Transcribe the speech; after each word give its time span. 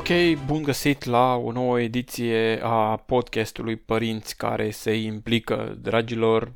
Ok, 0.00 0.08
bun 0.46 0.62
găsit 0.62 1.04
la 1.04 1.34
o 1.34 1.52
nouă 1.52 1.80
ediție 1.80 2.60
a 2.62 2.96
podcastului 2.96 3.76
Părinți 3.76 4.36
care 4.36 4.70
se 4.70 4.94
implică, 4.94 5.78
dragilor 5.80 6.52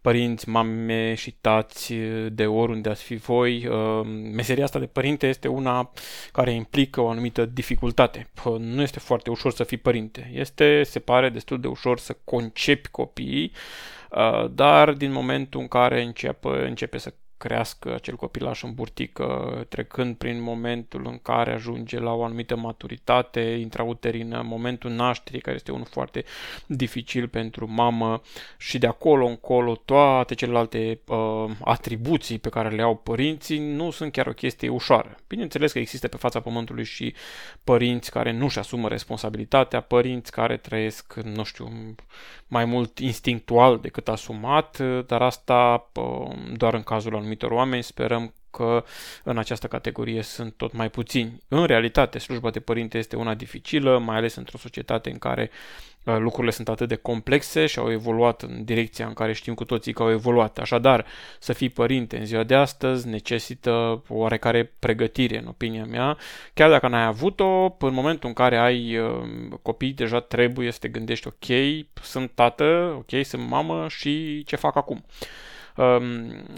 părinți, 0.00 0.48
mame 0.48 1.14
și 1.14 1.30
tați 1.30 1.94
de 2.28 2.46
oriunde 2.46 2.88
ați 2.88 3.02
fi 3.02 3.16
voi. 3.16 3.66
Uh, 3.66 4.06
meseria 4.32 4.64
asta 4.64 4.78
de 4.78 4.86
părinte 4.86 5.26
este 5.26 5.48
una 5.48 5.90
care 6.32 6.52
implică 6.52 7.00
o 7.00 7.08
anumită 7.08 7.44
dificultate. 7.44 8.30
Nu 8.58 8.82
este 8.82 8.98
foarte 8.98 9.30
ușor 9.30 9.52
să 9.52 9.64
fii 9.64 9.76
părinte. 9.76 10.30
Este, 10.34 10.82
se 10.82 10.98
pare, 10.98 11.28
destul 11.28 11.60
de 11.60 11.66
ușor 11.66 11.98
să 11.98 12.16
concepi 12.24 12.88
copiii, 12.88 13.52
uh, 14.10 14.50
dar 14.50 14.92
din 14.92 15.12
momentul 15.12 15.60
în 15.60 15.68
care 15.68 16.02
începe, 16.02 16.48
începe 16.48 16.98
să 16.98 17.14
crească 17.38 17.94
acel 17.94 18.16
copilaș 18.16 18.62
în 18.62 18.74
burtică, 18.74 19.26
trecând 19.68 20.16
prin 20.16 20.42
momentul 20.42 21.06
în 21.06 21.18
care 21.22 21.52
ajunge 21.52 21.98
la 21.98 22.12
o 22.12 22.24
anumită 22.24 22.56
maturitate 22.56 23.40
intrauterină, 23.40 24.42
momentul 24.44 24.90
nașterii, 24.90 25.40
care 25.40 25.56
este 25.56 25.72
unul 25.72 25.86
foarte 25.90 26.24
dificil 26.66 27.28
pentru 27.28 27.70
mamă 27.70 28.20
și 28.58 28.78
de 28.78 28.86
acolo 28.86 29.26
încolo 29.26 29.74
toate 29.84 30.34
celelalte 30.34 31.00
uh, 31.06 31.50
atribuții 31.64 32.38
pe 32.38 32.48
care 32.48 32.68
le 32.68 32.82
au 32.82 32.96
părinții 32.96 33.58
nu 33.58 33.90
sunt 33.90 34.12
chiar 34.12 34.26
o 34.26 34.32
chestie 34.32 34.68
ușoară. 34.68 35.16
Bineînțeles 35.26 35.72
că 35.72 35.78
există 35.78 36.08
pe 36.08 36.16
fața 36.16 36.40
pământului 36.40 36.84
și 36.84 37.14
părinți 37.64 38.10
care 38.10 38.32
nu-și 38.32 38.58
asumă 38.58 38.88
responsabilitatea, 38.88 39.80
părinți 39.80 40.30
care 40.30 40.56
trăiesc, 40.56 41.14
nu 41.14 41.44
știu, 41.44 41.94
mai 42.46 42.64
mult 42.64 42.98
instinctual 42.98 43.78
decât 43.78 44.08
asumat, 44.08 44.78
dar 45.06 45.22
asta 45.22 45.90
uh, 45.94 46.28
doar 46.56 46.74
în 46.74 46.82
cazul 46.82 47.14
anumitor 47.28 47.50
oameni. 47.50 47.82
Sperăm 47.82 48.34
că 48.50 48.84
în 49.22 49.38
această 49.38 49.66
categorie 49.66 50.22
sunt 50.22 50.54
tot 50.56 50.72
mai 50.72 50.90
puțini. 50.90 51.42
În 51.48 51.64
realitate, 51.64 52.18
slujba 52.18 52.50
de 52.50 52.60
părinte 52.60 52.98
este 52.98 53.16
una 53.16 53.34
dificilă, 53.34 53.98
mai 53.98 54.16
ales 54.16 54.34
într-o 54.34 54.58
societate 54.58 55.10
în 55.10 55.18
care 55.18 55.50
uh, 56.04 56.16
lucrurile 56.18 56.52
sunt 56.52 56.68
atât 56.68 56.88
de 56.88 56.94
complexe 56.94 57.66
și 57.66 57.78
au 57.78 57.90
evoluat 57.90 58.42
în 58.42 58.64
direcția 58.64 59.06
în 59.06 59.12
care 59.12 59.32
știm 59.32 59.54
cu 59.54 59.64
toții 59.64 59.92
că 59.92 60.02
au 60.02 60.10
evoluat. 60.10 60.58
Așadar, 60.58 61.06
să 61.38 61.52
fii 61.52 61.68
părinte 61.68 62.18
în 62.18 62.26
ziua 62.26 62.42
de 62.42 62.54
astăzi 62.54 63.08
necesită 63.08 63.70
o 64.08 64.14
oarecare 64.14 64.72
pregătire, 64.78 65.38
în 65.38 65.46
opinia 65.46 65.84
mea. 65.84 66.16
Chiar 66.54 66.70
dacă 66.70 66.88
n-ai 66.88 67.04
avut-o, 67.04 67.76
în 67.78 67.92
momentul 67.92 68.28
în 68.28 68.34
care 68.34 68.58
ai 68.58 68.98
uh, 68.98 69.08
copii, 69.62 69.92
deja 69.92 70.20
trebuie 70.20 70.70
să 70.70 70.78
te 70.78 70.88
gândești, 70.88 71.26
ok, 71.26 71.56
sunt 72.02 72.30
tată, 72.34 72.94
ok, 72.98 73.24
sunt 73.24 73.48
mamă 73.48 73.86
și 73.88 74.44
ce 74.44 74.56
fac 74.56 74.76
acum. 74.76 75.04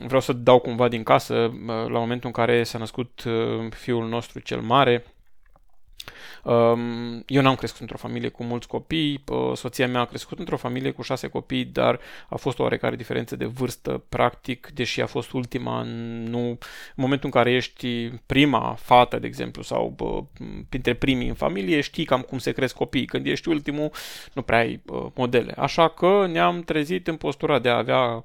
Vreau 0.07 0.21
să 0.21 0.33
dau 0.33 0.59
cumva 0.59 0.89
din 0.89 1.03
casă, 1.03 1.53
la 1.67 1.99
momentul 1.99 2.27
în 2.27 2.33
care 2.33 2.63
s-a 2.63 2.79
născut 2.79 3.23
uh, 3.27 3.73
fiul 3.73 4.09
nostru 4.09 4.39
cel 4.39 4.61
mare, 4.61 5.05
eu 7.27 7.43
n-am 7.43 7.55
crescut 7.55 7.81
într-o 7.81 7.97
familie 7.97 8.29
cu 8.29 8.45
mulți 8.45 8.69
copii, 8.69 9.25
soția 9.55 9.89
mea 9.89 10.01
a 10.01 10.05
crescut 10.05 10.39
într-o 10.39 10.57
familie 10.57 10.91
cu 10.91 11.03
șase 11.03 11.29
copii, 11.29 11.65
dar 11.65 12.01
a 12.29 12.37
fost 12.37 12.59
o 12.59 12.63
oarecare 12.63 12.97
diferență 12.97 13.37
de 13.37 13.45
vârstă, 13.45 14.05
practic, 14.09 14.71
deși 14.75 15.01
a 15.01 15.07
fost 15.07 15.33
ultima, 15.33 15.83
nu, 15.83 16.49
în 16.49 16.59
momentul 16.95 17.27
în 17.27 17.41
care 17.41 17.53
ești 17.53 18.09
prima 18.27 18.75
fată, 18.79 19.19
de 19.19 19.27
exemplu, 19.27 19.63
sau 19.63 19.93
bă, 19.97 20.23
printre 20.69 20.95
primii 20.95 21.29
în 21.29 21.35
familie, 21.35 21.81
știi 21.81 22.05
cam 22.05 22.21
cum 22.21 22.39
se 22.39 22.53
cresc 22.53 22.75
copiii. 22.75 23.07
Când 23.07 23.27
ești 23.27 23.49
ultimul, 23.49 23.91
nu 24.33 24.43
prea 24.43 24.59
ai 24.59 24.81
bă, 24.85 25.11
modele. 25.15 25.53
Așa 25.57 25.89
că 25.89 26.27
ne-am 26.27 26.63
trezit 26.63 27.09
în 27.09 27.17
postura 27.17 27.59
de 27.59 27.69
a 27.69 27.77
avea 27.77 28.01
uh, 28.01 28.23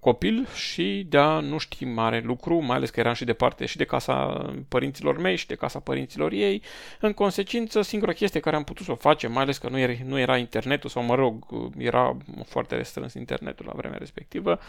copil 0.00 0.46
și 0.54 1.06
de 1.08 1.18
a 1.18 1.40
nu 1.40 1.58
ști 1.58 1.84
mare 1.84 2.20
lucru, 2.24 2.62
mai 2.62 2.76
ales 2.76 2.90
că 2.90 3.00
eram 3.00 3.14
și 3.14 3.24
departe 3.24 3.66
și 3.66 3.76
de 3.76 3.84
casa 3.84 4.46
părinților 4.68 5.18
mei 5.18 5.36
și 5.36 5.46
de 5.46 5.54
casa 5.54 5.78
părinților 5.78 6.32
ei. 6.32 6.62
În 7.00 7.12
consecință, 7.12 7.82
singura 7.82 8.12
chestie 8.12 8.40
care 8.40 8.56
am 8.56 8.64
putut 8.64 8.84
să 8.84 8.92
o 8.92 8.94
facem, 8.94 9.32
mai 9.32 9.42
ales 9.42 9.58
că 9.58 9.68
nu 9.68 9.78
era, 9.78 9.92
nu 10.04 10.18
era 10.18 10.36
internetul, 10.36 10.90
sau 10.90 11.02
mă 11.02 11.14
rog, 11.14 11.46
era 11.78 12.16
foarte 12.46 12.76
restrâns 12.76 13.14
internetul 13.14 13.66
la 13.66 13.72
vremea 13.76 13.98
respectivă, 13.98 14.60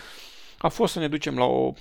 a 0.57 0.67
fost 0.67 0.93
să 0.93 0.99
ne 0.99 1.07
ducem 1.07 1.37
la 1.37 1.45
o 1.45 1.73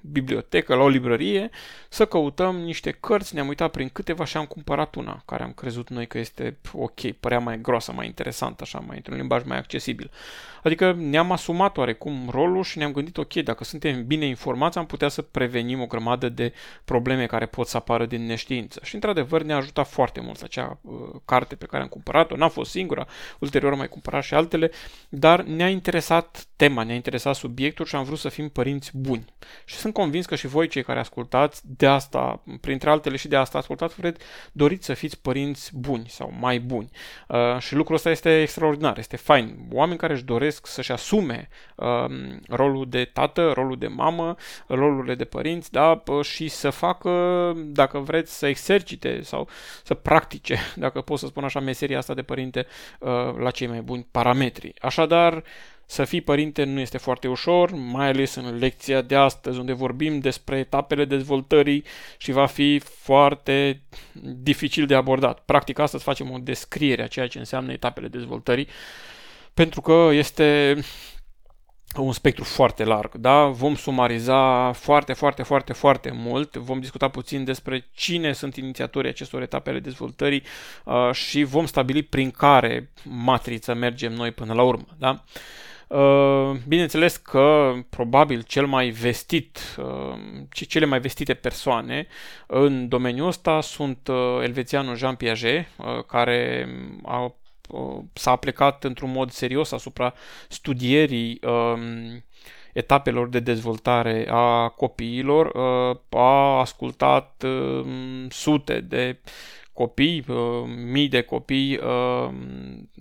bibliotecă, 0.00 0.74
la 0.74 0.82
o 0.82 0.88
librărie, 0.88 1.50
să 1.88 2.06
căutăm 2.06 2.56
niște 2.56 2.90
cărți, 2.90 3.34
ne-am 3.34 3.48
uitat 3.48 3.70
prin 3.70 3.88
câteva 3.88 4.24
și 4.24 4.36
am 4.36 4.44
cumpărat 4.44 4.94
una, 4.94 5.22
care 5.24 5.42
am 5.42 5.52
crezut 5.52 5.88
noi 5.88 6.06
că 6.06 6.18
este 6.18 6.58
ok, 6.72 7.10
părea 7.10 7.38
mai 7.38 7.60
groasă, 7.60 7.92
mai 7.92 8.06
interesantă, 8.06 8.62
așa, 8.62 8.78
mai 8.78 8.96
într-un 8.96 9.16
limbaj 9.16 9.42
mai 9.44 9.58
accesibil. 9.58 10.10
Adică 10.62 10.92
ne-am 10.98 11.32
asumat 11.32 11.76
oarecum 11.76 12.28
rolul 12.30 12.62
și 12.62 12.78
ne-am 12.78 12.92
gândit, 12.92 13.16
ok, 13.16 13.32
dacă 13.34 13.64
suntem 13.64 14.06
bine 14.06 14.26
informați, 14.26 14.78
am 14.78 14.86
putea 14.86 15.08
să 15.08 15.22
prevenim 15.22 15.80
o 15.80 15.86
grămadă 15.86 16.28
de 16.28 16.52
probleme 16.84 17.26
care 17.26 17.46
pot 17.46 17.66
să 17.66 17.76
apară 17.76 18.06
din 18.06 18.26
neștiință. 18.26 18.80
Și 18.82 18.94
într-adevăr 18.94 19.42
ne-a 19.42 19.56
ajutat 19.56 19.88
foarte 19.88 20.20
mult 20.20 20.42
acea 20.42 20.78
uh, 20.82 20.94
carte 21.24 21.54
pe 21.54 21.66
care 21.66 21.82
am 21.82 21.88
cumpărat-o, 21.88 22.36
n-a 22.36 22.48
fost 22.48 22.70
singura, 22.70 23.06
ulterior 23.38 23.72
am 23.72 23.78
mai 23.78 23.88
cumpărat 23.88 24.22
și 24.22 24.34
altele, 24.34 24.70
dar 25.08 25.42
ne-a 25.42 25.68
interesat 25.68 26.46
tema, 26.56 26.82
ne-a 26.82 26.94
interesat 26.94 27.34
subiectul 27.34 27.84
și 27.84 27.96
am 27.96 28.04
vrut 28.04 28.18
să 28.18 28.28
fim 28.28 28.48
părinți 28.48 28.90
buni. 28.94 29.24
Și 29.64 29.76
sunt 29.86 29.98
convins 29.98 30.26
că 30.26 30.34
și 30.34 30.46
voi, 30.46 30.68
cei 30.68 30.82
care 30.82 30.98
ascultați, 30.98 31.62
de 31.64 31.86
asta, 31.86 32.42
printre 32.60 32.90
altele 32.90 33.16
și 33.16 33.28
de 33.28 33.36
asta 33.36 33.58
ascultați, 33.58 33.94
vreți, 33.94 34.20
doriți 34.52 34.84
să 34.84 34.94
fiți 34.94 35.20
părinți 35.20 35.70
buni 35.74 36.06
sau 36.08 36.32
mai 36.40 36.58
buni. 36.58 36.90
Uh, 37.28 37.58
și 37.58 37.74
lucrul 37.74 37.96
ăsta 37.96 38.10
este 38.10 38.40
extraordinar, 38.40 38.98
este 38.98 39.16
fain. 39.16 39.56
Oameni 39.72 39.98
care 39.98 40.12
își 40.12 40.24
doresc 40.24 40.66
să-și 40.66 40.92
asume 40.92 41.48
uh, 41.74 42.04
rolul 42.48 42.86
de 42.88 43.10
tată, 43.12 43.52
rolul 43.54 43.78
de 43.78 43.86
mamă, 43.86 44.34
rolurile 44.66 45.14
de 45.14 45.24
părinți, 45.24 45.72
da, 45.72 46.02
și 46.22 46.48
să 46.48 46.70
facă, 46.70 47.10
dacă 47.56 47.98
vreți, 47.98 48.38
să 48.38 48.46
exercite 48.46 49.20
sau 49.22 49.48
să 49.84 49.94
practice, 49.94 50.58
dacă 50.84 51.00
pot 51.00 51.18
să 51.18 51.26
spun 51.26 51.44
așa, 51.44 51.60
meseria 51.60 51.98
asta 51.98 52.14
de 52.14 52.22
părinte 52.22 52.66
uh, 52.98 53.08
la 53.38 53.50
cei 53.50 53.66
mai 53.66 53.80
buni 53.80 54.06
parametri. 54.10 54.74
Așadar, 54.80 55.42
să 55.86 56.04
fii 56.04 56.20
părinte 56.20 56.64
nu 56.64 56.80
este 56.80 56.98
foarte 56.98 57.28
ușor, 57.28 57.70
mai 57.74 58.08
ales 58.08 58.34
în 58.34 58.58
lecția 58.58 59.02
de 59.02 59.16
astăzi, 59.16 59.58
unde 59.58 59.72
vorbim 59.72 60.18
despre 60.18 60.58
etapele 60.58 61.04
dezvoltării 61.04 61.84
și 62.18 62.32
va 62.32 62.46
fi 62.46 62.78
foarte 62.78 63.82
dificil 64.22 64.86
de 64.86 64.94
abordat. 64.94 65.40
Practic, 65.40 65.78
astăzi 65.78 66.04
facem 66.04 66.30
o 66.30 66.38
descriere 66.38 67.02
a 67.02 67.06
ceea 67.06 67.26
ce 67.26 67.38
înseamnă 67.38 67.72
etapele 67.72 68.08
dezvoltării, 68.08 68.68
pentru 69.54 69.80
că 69.80 70.08
este 70.12 70.78
un 71.96 72.12
spectru 72.12 72.44
foarte 72.44 72.84
larg, 72.84 73.14
da? 73.14 73.44
Vom 73.44 73.74
sumariza 73.74 74.72
foarte, 74.72 75.12
foarte, 75.12 75.42
foarte, 75.42 75.72
foarte 75.72 76.10
mult, 76.14 76.56
vom 76.56 76.80
discuta 76.80 77.08
puțin 77.08 77.44
despre 77.44 77.88
cine 77.94 78.32
sunt 78.32 78.56
inițiatorii 78.56 79.10
acestor 79.10 79.42
etape 79.42 79.70
ale 79.70 79.78
dezvoltării 79.78 80.42
uh, 80.84 81.10
și 81.12 81.42
vom 81.42 81.66
stabili 81.66 82.02
prin 82.02 82.30
care 82.30 82.90
matriță 83.02 83.74
mergem 83.74 84.12
noi 84.12 84.30
până 84.30 84.52
la 84.52 84.62
urmă, 84.62 84.86
da? 84.98 85.10
Uh, 85.10 85.18
Uh, 85.30 85.75
bineînțeles 86.66 87.16
că 87.16 87.72
probabil 87.90 88.42
cel 88.42 88.66
mai 88.66 88.88
vestit, 88.88 89.58
uh, 89.78 90.18
cele 90.50 90.84
mai 90.84 91.00
vestite 91.00 91.34
persoane 91.34 92.06
în 92.46 92.88
domeniul 92.88 93.26
ăsta 93.26 93.60
sunt 93.60 94.08
uh, 94.08 94.38
elvețianul 94.42 94.96
Jean 94.96 95.14
Piaget, 95.14 95.66
care 96.06 96.68
a, 97.04 97.34
s-a 98.12 98.30
aplicat 98.30 98.84
într-un 98.84 99.10
mod 99.10 99.30
serios 99.30 99.72
asupra 99.72 100.14
studierii 100.48 101.40
um, 101.42 102.24
etapelor 102.72 103.28
de 103.28 103.40
dezvoltare 103.40 104.26
a 104.30 104.68
copiilor, 104.68 105.56
a 106.10 106.58
ascultat 106.58 107.42
um, 107.46 108.28
sute 108.28 108.80
de 108.80 109.20
copii, 109.72 110.24
mii 110.66 111.08
de 111.08 111.20
copii 111.20 111.80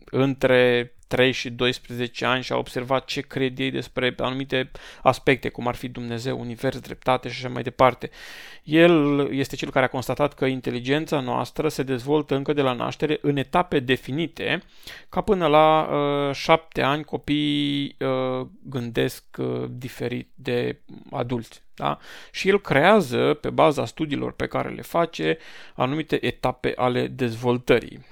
între 0.05 0.93
3 1.15 1.31
și 1.31 1.49
12 1.49 2.25
ani 2.25 2.43
și 2.43 2.51
a 2.51 2.57
observat 2.57 3.05
ce 3.05 3.21
cred 3.21 3.59
ei 3.59 3.71
despre 3.71 4.13
anumite 4.17 4.71
aspecte, 5.03 5.49
cum 5.49 5.67
ar 5.67 5.75
fi 5.75 5.87
Dumnezeu, 5.87 6.39
Univers, 6.39 6.79
dreptate 6.79 7.29
și 7.29 7.45
așa 7.45 7.53
mai 7.53 7.63
departe. 7.63 8.09
El 8.63 9.27
este 9.31 9.55
cel 9.55 9.71
care 9.71 9.85
a 9.85 9.89
constatat 9.89 10.33
că 10.33 10.45
inteligența 10.45 11.19
noastră 11.19 11.67
se 11.67 11.83
dezvoltă 11.83 12.35
încă 12.35 12.53
de 12.53 12.61
la 12.61 12.73
naștere 12.73 13.17
în 13.21 13.37
etape 13.37 13.79
definite, 13.79 14.63
ca 15.09 15.21
până 15.21 15.47
la 15.47 15.89
uh, 16.27 16.35
7 16.35 16.81
ani 16.81 17.03
copiii 17.03 17.95
uh, 17.99 18.47
gândesc 18.63 19.23
uh, 19.37 19.63
diferit 19.69 20.29
de 20.33 20.79
adulți 21.11 21.63
Da? 21.75 21.97
Și 22.31 22.49
el 22.49 22.61
creează, 22.61 23.33
pe 23.41 23.49
baza 23.49 23.85
studiilor 23.85 24.31
pe 24.31 24.47
care 24.47 24.69
le 24.69 24.81
face, 24.81 25.37
anumite 25.75 26.25
etape 26.25 26.73
ale 26.75 27.07
dezvoltării. 27.07 28.05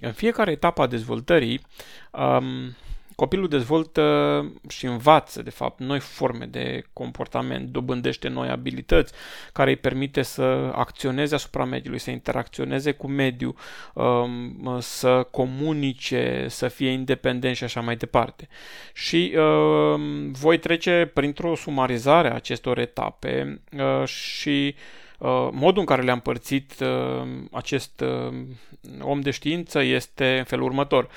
În 0.00 0.12
fiecare 0.12 0.50
etapă 0.50 0.82
a 0.82 0.86
dezvoltării, 0.86 1.60
Copilul 3.20 3.48
dezvoltă 3.48 4.44
și 4.68 4.86
învață, 4.86 5.42
de 5.42 5.50
fapt, 5.50 5.80
noi 5.80 5.98
forme 5.98 6.44
de 6.44 6.82
comportament, 6.92 7.68
dobândește 7.68 8.28
noi 8.28 8.48
abilități 8.48 9.12
care 9.52 9.70
îi 9.70 9.76
permite 9.76 10.22
să 10.22 10.72
acționeze 10.74 11.34
asupra 11.34 11.64
mediului, 11.64 11.98
să 11.98 12.10
interacționeze 12.10 12.92
cu 12.92 13.08
mediul, 13.08 13.54
um, 13.94 14.76
să 14.78 15.26
comunice, 15.30 16.46
să 16.48 16.68
fie 16.68 16.90
independent 16.90 17.56
și 17.56 17.64
așa 17.64 17.80
mai 17.80 17.96
departe. 17.96 18.48
Și 18.92 19.34
um, 19.36 20.32
voi 20.32 20.58
trece 20.58 21.10
printr-o 21.14 21.54
sumarizare 21.54 22.30
a 22.30 22.34
acestor 22.34 22.78
etape 22.78 23.60
uh, 23.72 24.06
și 24.06 24.74
Uh, 24.74 24.99
modul 25.52 25.80
în 25.80 25.84
care 25.84 26.02
le-a 26.02 26.12
împărțit 26.12 26.74
uh, 26.80 27.28
acest 27.50 28.00
uh, 28.00 28.34
om 29.00 29.20
de 29.20 29.30
știință 29.30 29.82
este 29.82 30.38
în 30.38 30.44
felul 30.44 30.64
următor. 30.64 31.08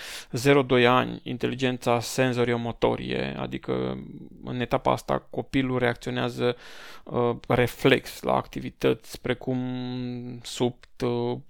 0-2 0.81 0.85
ani, 0.87 1.21
inteligența 1.23 1.99
senzorio-motorie, 1.99 3.35
adică 3.39 3.97
în 4.43 4.59
etapa 4.59 4.91
asta 4.91 5.27
copilul 5.29 5.79
reacționează 5.79 6.55
reflex 7.47 8.21
la 8.21 8.35
activități 8.35 9.21
precum 9.21 9.59
subt, 10.43 11.01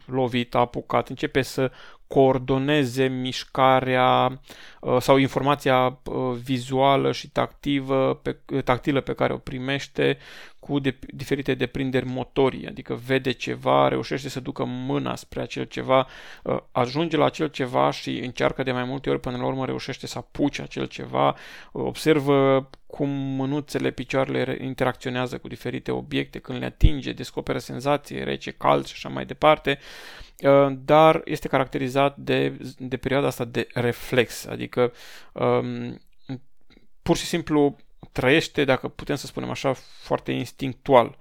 lovit, 0.06 0.56
apucat, 0.56 1.10
începe 1.10 1.42
să 1.42 1.72
coordoneze 2.14 3.08
mișcarea 3.08 4.40
uh, 4.80 4.98
sau 5.00 5.18
informația 5.18 6.00
uh, 6.04 6.16
vizuală 6.44 7.12
și 7.12 7.30
tactivă 7.30 8.20
pe, 8.22 8.62
tactilă 8.64 9.02
pe 9.02 9.14
care 9.14 9.34
o 9.34 9.38
primește 9.38 10.18
cu 10.60 10.80
de, 10.80 11.00
diferite 11.08 11.54
deprinderi 11.54 12.06
motorii, 12.06 12.68
adică 12.68 13.00
vede 13.06 13.32
ceva, 13.32 13.88
reușește 13.88 14.30
să 14.30 14.40
ducă 14.40 14.64
mâna 14.64 15.16
spre 15.16 15.42
acel 15.42 15.64
ceva, 15.64 16.08
uh, 16.44 16.58
ajunge 16.72 17.18
la 17.18 17.26
acel 17.26 17.48
ceva 17.48 17.92
și 17.92 18.20
încearcă 18.20 18.64
de 18.64 18.72
mai 18.72 18.84
multe 18.84 19.10
ori 19.10 19.20
până 19.20 19.38
la 19.38 19.46
urmă 19.46 19.66
reușește 19.66 20.08
să 20.08 20.18
apuce 20.18 20.62
acel 20.62 20.86
ceva, 20.86 21.36
observă 21.72 22.70
cum 22.88 23.10
mânuțele, 23.10 23.92
picioarele 23.92 24.58
interacționează 24.62 25.38
cu 25.38 25.48
diferite 25.48 25.92
obiecte, 25.92 26.40
când 26.40 26.60
le 26.60 26.66
atinge, 26.66 27.12
descoperă 27.12 27.58
senzație, 27.58 28.24
rece, 28.24 28.52
cald 28.52 28.86
și 28.86 28.94
așa 28.96 29.10
mai 29.10 29.26
departe, 29.26 29.80
uh, 29.80 30.24
dar 30.72 31.22
este 31.26 31.48
caracterizat 31.48 32.18
de, 32.18 32.58
de 32.78 32.98
perioada 32.98 33.28
asta 33.28 33.46
de 33.46 33.68
reflex, 33.74 34.46
adică 34.46 34.94
um, 35.34 36.02
pur 37.02 37.18
și 37.18 37.26
simplu 37.26 37.76
trăiește, 38.12 38.64
dacă 38.64 38.88
putem 38.88 39.16
să 39.16 39.26
spunem 39.26 39.50
așa, 39.50 39.74
foarte 40.02 40.32
instinctual. 40.32 41.18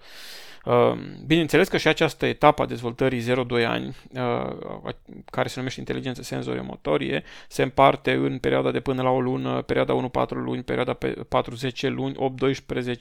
Uh, 0.64 0.93
bineînțeles 1.26 1.69
că 1.69 1.76
și 1.76 1.88
această 1.88 2.26
etapă 2.26 2.62
a 2.62 2.67
dezvoltării 2.67 3.20
0-2 3.20 3.67
ani, 3.67 3.97
uh, 4.14 4.94
care 5.25 5.49
se 5.49 5.55
numește 5.56 5.81
inteligență 5.81 6.23
senzorio-motorie, 6.23 7.23
se 7.49 7.62
împarte 7.62 8.12
în 8.12 8.38
perioada 8.38 8.70
de 8.70 8.81
până 8.81 9.03
la 9.03 9.11
o 9.11 9.20
lună, 9.20 9.62
perioada 9.62 10.11
1-4 10.26 10.29
luni, 10.29 10.62
perioada 10.62 10.99
4-10 11.29 11.88
luni, 11.88 12.17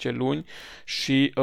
8-12 0.09 0.11
luni 0.11 0.45
și 0.83 1.33
12-18 1.35 1.37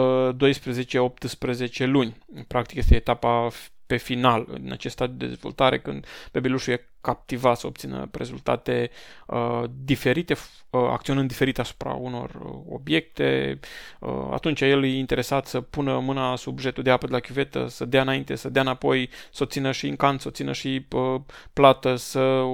uh, 0.99 1.87
luni. 1.87 2.17
Practic 2.49 2.77
este 2.77 2.95
etapa 2.95 3.49
pe 3.89 3.97
final, 3.97 4.47
în 4.49 4.73
acest 4.73 4.95
stadiu 4.95 5.15
de 5.17 5.27
dezvoltare, 5.27 5.79
când 5.81 6.07
bebelușul 6.33 6.73
e 6.73 6.89
captivat 7.01 7.59
să 7.59 7.67
obțină 7.67 8.09
rezultate 8.13 8.91
uh, 9.27 9.65
diferite, 9.85 10.35
uh, 10.71 10.81
acționând 10.91 11.29
diferit 11.29 11.59
asupra 11.59 11.93
unor 11.93 12.31
uh, 12.45 12.51
obiecte, 12.69 13.59
uh, 14.01 14.29
atunci 14.31 14.61
el 14.61 14.85
e 14.85 14.99
interesat 14.99 15.47
să 15.47 15.61
pună 15.61 15.99
mâna 15.99 16.37
sub 16.37 16.59
jetul 16.59 16.83
de 16.83 16.91
apă 16.91 17.07
de 17.07 17.13
la 17.13 17.21
chiuvetă, 17.21 17.67
să 17.69 17.85
dea 17.85 18.01
înainte, 18.01 18.35
să 18.35 18.49
dea 18.49 18.63
înapoi, 18.63 19.11
să 19.33 19.43
o 19.43 19.47
țină 19.47 19.73
și 19.73 19.87
în 19.89 19.97
can, 19.97 20.19
să 20.19 20.29
o 20.29 20.31
țină 20.31 20.53
și 20.53 20.87
uh, 20.91 21.21
plată, 21.53 21.97
să 21.97 22.45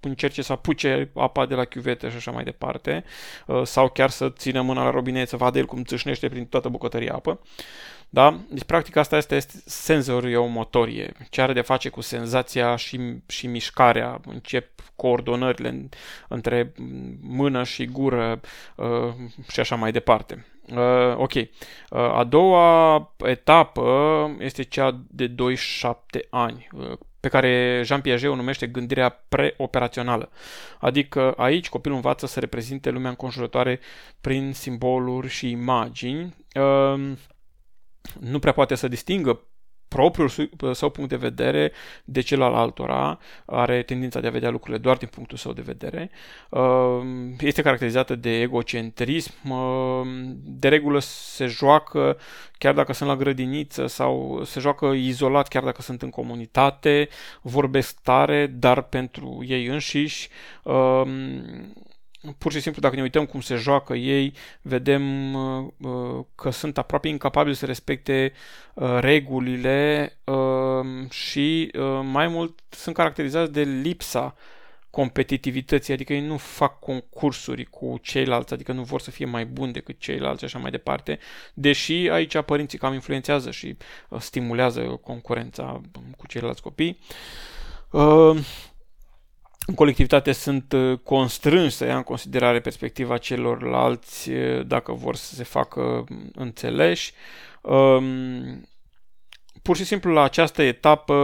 încerce 0.00 0.42
să 0.42 0.52
apuce 0.52 1.10
apa 1.14 1.46
de 1.46 1.54
la 1.54 1.64
chiuvetă 1.64 2.08
și 2.08 2.16
așa 2.16 2.30
mai 2.30 2.44
departe, 2.44 3.04
uh, 3.46 3.62
sau 3.64 3.88
chiar 3.88 4.10
să 4.10 4.28
țină 4.30 4.62
mâna 4.62 4.84
la 4.84 4.90
robinet, 4.90 5.28
să 5.28 5.36
vadă 5.36 5.58
el 5.58 5.66
cum 5.66 5.84
țâșnește 5.84 6.28
prin 6.28 6.46
toată 6.46 6.68
bucătăria 6.68 7.14
apă. 7.14 7.40
Da? 8.12 8.40
Deci, 8.50 8.64
practic, 8.64 8.96
asta 8.96 9.16
este, 9.16 9.34
este 9.34 9.62
senzorio-motorie, 9.66 11.12
ce 11.28 11.40
are 11.40 11.52
de 11.52 11.60
face 11.60 11.88
cu 11.88 12.00
senzația 12.00 12.76
și, 12.76 13.00
și 13.26 13.46
mișcarea. 13.46 14.20
Încep 14.26 14.68
coordonările 14.96 15.68
în, 15.68 15.88
între 16.28 16.72
mână 17.20 17.64
și 17.64 17.84
gură 17.84 18.40
uh, 18.74 19.14
și 19.48 19.60
așa 19.60 19.76
mai 19.76 19.92
departe. 19.92 20.46
Uh, 20.74 21.16
ok. 21.16 21.32
Uh, 21.34 21.48
a 21.90 22.24
doua 22.24 23.14
etapă 23.16 24.30
este 24.38 24.62
cea 24.62 25.00
de 25.10 25.28
2-7 25.28 25.32
ani, 26.30 26.68
uh, 26.72 26.92
pe 27.20 27.28
care 27.28 27.82
Jean 27.84 28.00
Piaget 28.00 28.30
o 28.30 28.34
numește 28.34 28.66
gândirea 28.66 29.20
preoperațională. 29.28 30.30
Adică 30.78 31.34
aici 31.36 31.68
copilul 31.68 31.96
învață 31.96 32.26
să 32.26 32.40
reprezinte 32.40 32.90
lumea 32.90 33.10
înconjurătoare 33.10 33.80
prin 34.20 34.52
simboluri 34.52 35.28
și 35.28 35.50
imagini. 35.50 36.34
Uh, 36.54 37.12
nu 38.20 38.38
prea 38.38 38.52
poate 38.52 38.74
să 38.74 38.88
distingă 38.88 39.40
propriul 39.90 40.30
său 40.72 40.90
punct 40.90 41.10
de 41.10 41.16
vedere 41.16 41.72
de 42.04 42.20
cel 42.20 42.42
al 42.42 42.54
altora, 42.54 43.18
are 43.44 43.82
tendința 43.82 44.20
de 44.20 44.26
a 44.26 44.30
vedea 44.30 44.50
lucrurile 44.50 44.82
doar 44.82 44.96
din 44.96 45.08
punctul 45.08 45.38
său 45.38 45.52
de 45.52 45.60
vedere, 45.60 46.10
uh, 46.50 47.00
este 47.40 47.62
caracterizată 47.62 48.14
de 48.14 48.40
egocentrism, 48.40 49.50
uh, 49.50 50.06
de 50.44 50.68
regulă 50.68 50.98
se 50.98 51.46
joacă 51.46 52.18
chiar 52.58 52.74
dacă 52.74 52.92
sunt 52.92 53.08
la 53.08 53.16
grădiniță 53.16 53.86
sau 53.86 54.42
se 54.44 54.60
joacă 54.60 54.86
izolat 54.86 55.48
chiar 55.48 55.62
dacă 55.62 55.82
sunt 55.82 56.02
în 56.02 56.10
comunitate, 56.10 57.08
vorbesc 57.42 58.00
tare, 58.00 58.46
dar 58.46 58.82
pentru 58.82 59.44
ei 59.46 59.66
înșiși, 59.66 60.28
uh, 60.62 61.02
pur 62.38 62.52
și 62.52 62.60
simplu, 62.60 62.80
dacă 62.80 62.94
ne 62.94 63.02
uităm 63.02 63.26
cum 63.26 63.40
se 63.40 63.54
joacă 63.54 63.94
ei, 63.94 64.32
vedem 64.62 65.34
uh, 65.34 65.66
uh, 65.80 66.24
că 66.34 66.50
sunt 66.50 66.78
aproape 66.78 67.08
incapabili 67.08 67.56
să 67.56 67.66
respecte 67.66 68.32
uh, 68.74 68.98
regulile 69.00 70.12
uh, 70.24 71.10
și 71.10 71.70
uh, 71.78 72.00
mai 72.02 72.28
mult 72.28 72.60
sunt 72.68 72.94
caracterizați 72.94 73.52
de 73.52 73.62
lipsa 73.62 74.34
competitivității, 74.90 75.92
adică 75.92 76.12
ei 76.12 76.20
nu 76.20 76.36
fac 76.36 76.78
concursuri 76.78 77.64
cu 77.64 77.98
ceilalți, 78.02 78.52
adică 78.52 78.72
nu 78.72 78.82
vor 78.82 79.00
să 79.00 79.10
fie 79.10 79.26
mai 79.26 79.46
buni 79.46 79.72
decât 79.72 79.98
ceilalți 79.98 80.38
și 80.38 80.44
așa 80.44 80.58
mai 80.58 80.70
departe, 80.70 81.18
deși 81.54 81.92
aici 81.92 82.40
părinții 82.40 82.78
cam 82.78 82.92
influențează 82.92 83.50
și 83.50 83.76
uh, 84.08 84.20
stimulează 84.20 84.80
concurența 84.80 85.80
cu 86.16 86.26
ceilalți 86.26 86.62
copii. 86.62 86.98
Uh, 89.60 89.66
în 89.66 89.74
colectivitate 89.74 90.32
sunt 90.32 90.72
uh, 90.72 90.98
constrânși 90.98 91.76
să 91.76 91.84
ia 91.84 91.96
în 91.96 92.02
considerare 92.02 92.60
perspectiva 92.60 93.18
celorlalți 93.18 94.30
uh, 94.30 94.66
dacă 94.66 94.92
vor 94.92 95.16
să 95.16 95.34
se 95.34 95.44
facă 95.44 96.04
înțeleși. 96.34 97.12
Um, 97.60 98.68
pur 99.62 99.76
și 99.76 99.84
simplu 99.84 100.12
la 100.12 100.22
această 100.22 100.62
etapă 100.62 101.14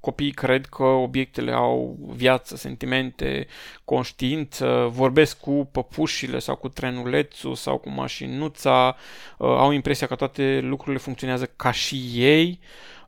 copiii 0.00 0.32
cred 0.32 0.66
că 0.66 0.82
obiectele 0.82 1.52
au 1.52 1.96
viață, 2.08 2.56
sentimente, 2.56 3.46
conștiință, 3.84 4.88
vorbesc 4.92 5.40
cu 5.40 5.68
păpușile 5.72 6.38
sau 6.38 6.56
cu 6.56 6.68
trenulețul 6.68 7.54
sau 7.54 7.78
cu 7.78 7.90
mașinuța, 7.90 8.96
uh, 9.38 9.48
au 9.48 9.70
impresia 9.70 10.06
că 10.06 10.14
toate 10.14 10.60
lucrurile 10.62 10.98
funcționează 10.98 11.50
ca 11.56 11.70
și 11.70 12.10
ei. 12.14 12.60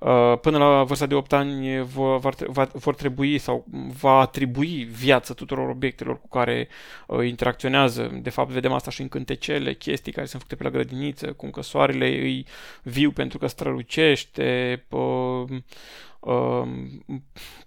Uh, 0.05 0.39
până 0.41 0.59
la 0.59 0.83
vârsta 0.83 1.07
de 1.07 1.15
8 1.15 1.33
ani 1.33 1.83
vor, 1.83 2.35
vor 2.73 2.95
trebui 2.95 3.39
sau 3.39 3.65
va 4.01 4.21
atribui 4.21 4.85
viață 4.85 5.35
tuturor 5.35 5.69
obiectelor 5.69 6.21
cu 6.21 6.29
care 6.29 6.69
uh, 7.07 7.27
interacționează. 7.27 8.19
De 8.23 8.31
fapt, 8.31 8.51
vedem 8.51 8.73
asta 8.73 8.91
și 8.91 9.01
în 9.01 9.09
cântecele, 9.09 9.75
chestii 9.75 10.13
care 10.13 10.27
sunt 10.27 10.43
făcute 10.43 10.63
pe 10.63 10.69
la 10.69 10.83
grădiniță, 10.83 11.33
cum 11.33 11.51
că 11.51 11.63
soarele 11.63 12.07
îi 12.07 12.47
viu 12.83 13.11
pentru 13.11 13.39
că 13.39 13.47
strălucește, 13.47 14.85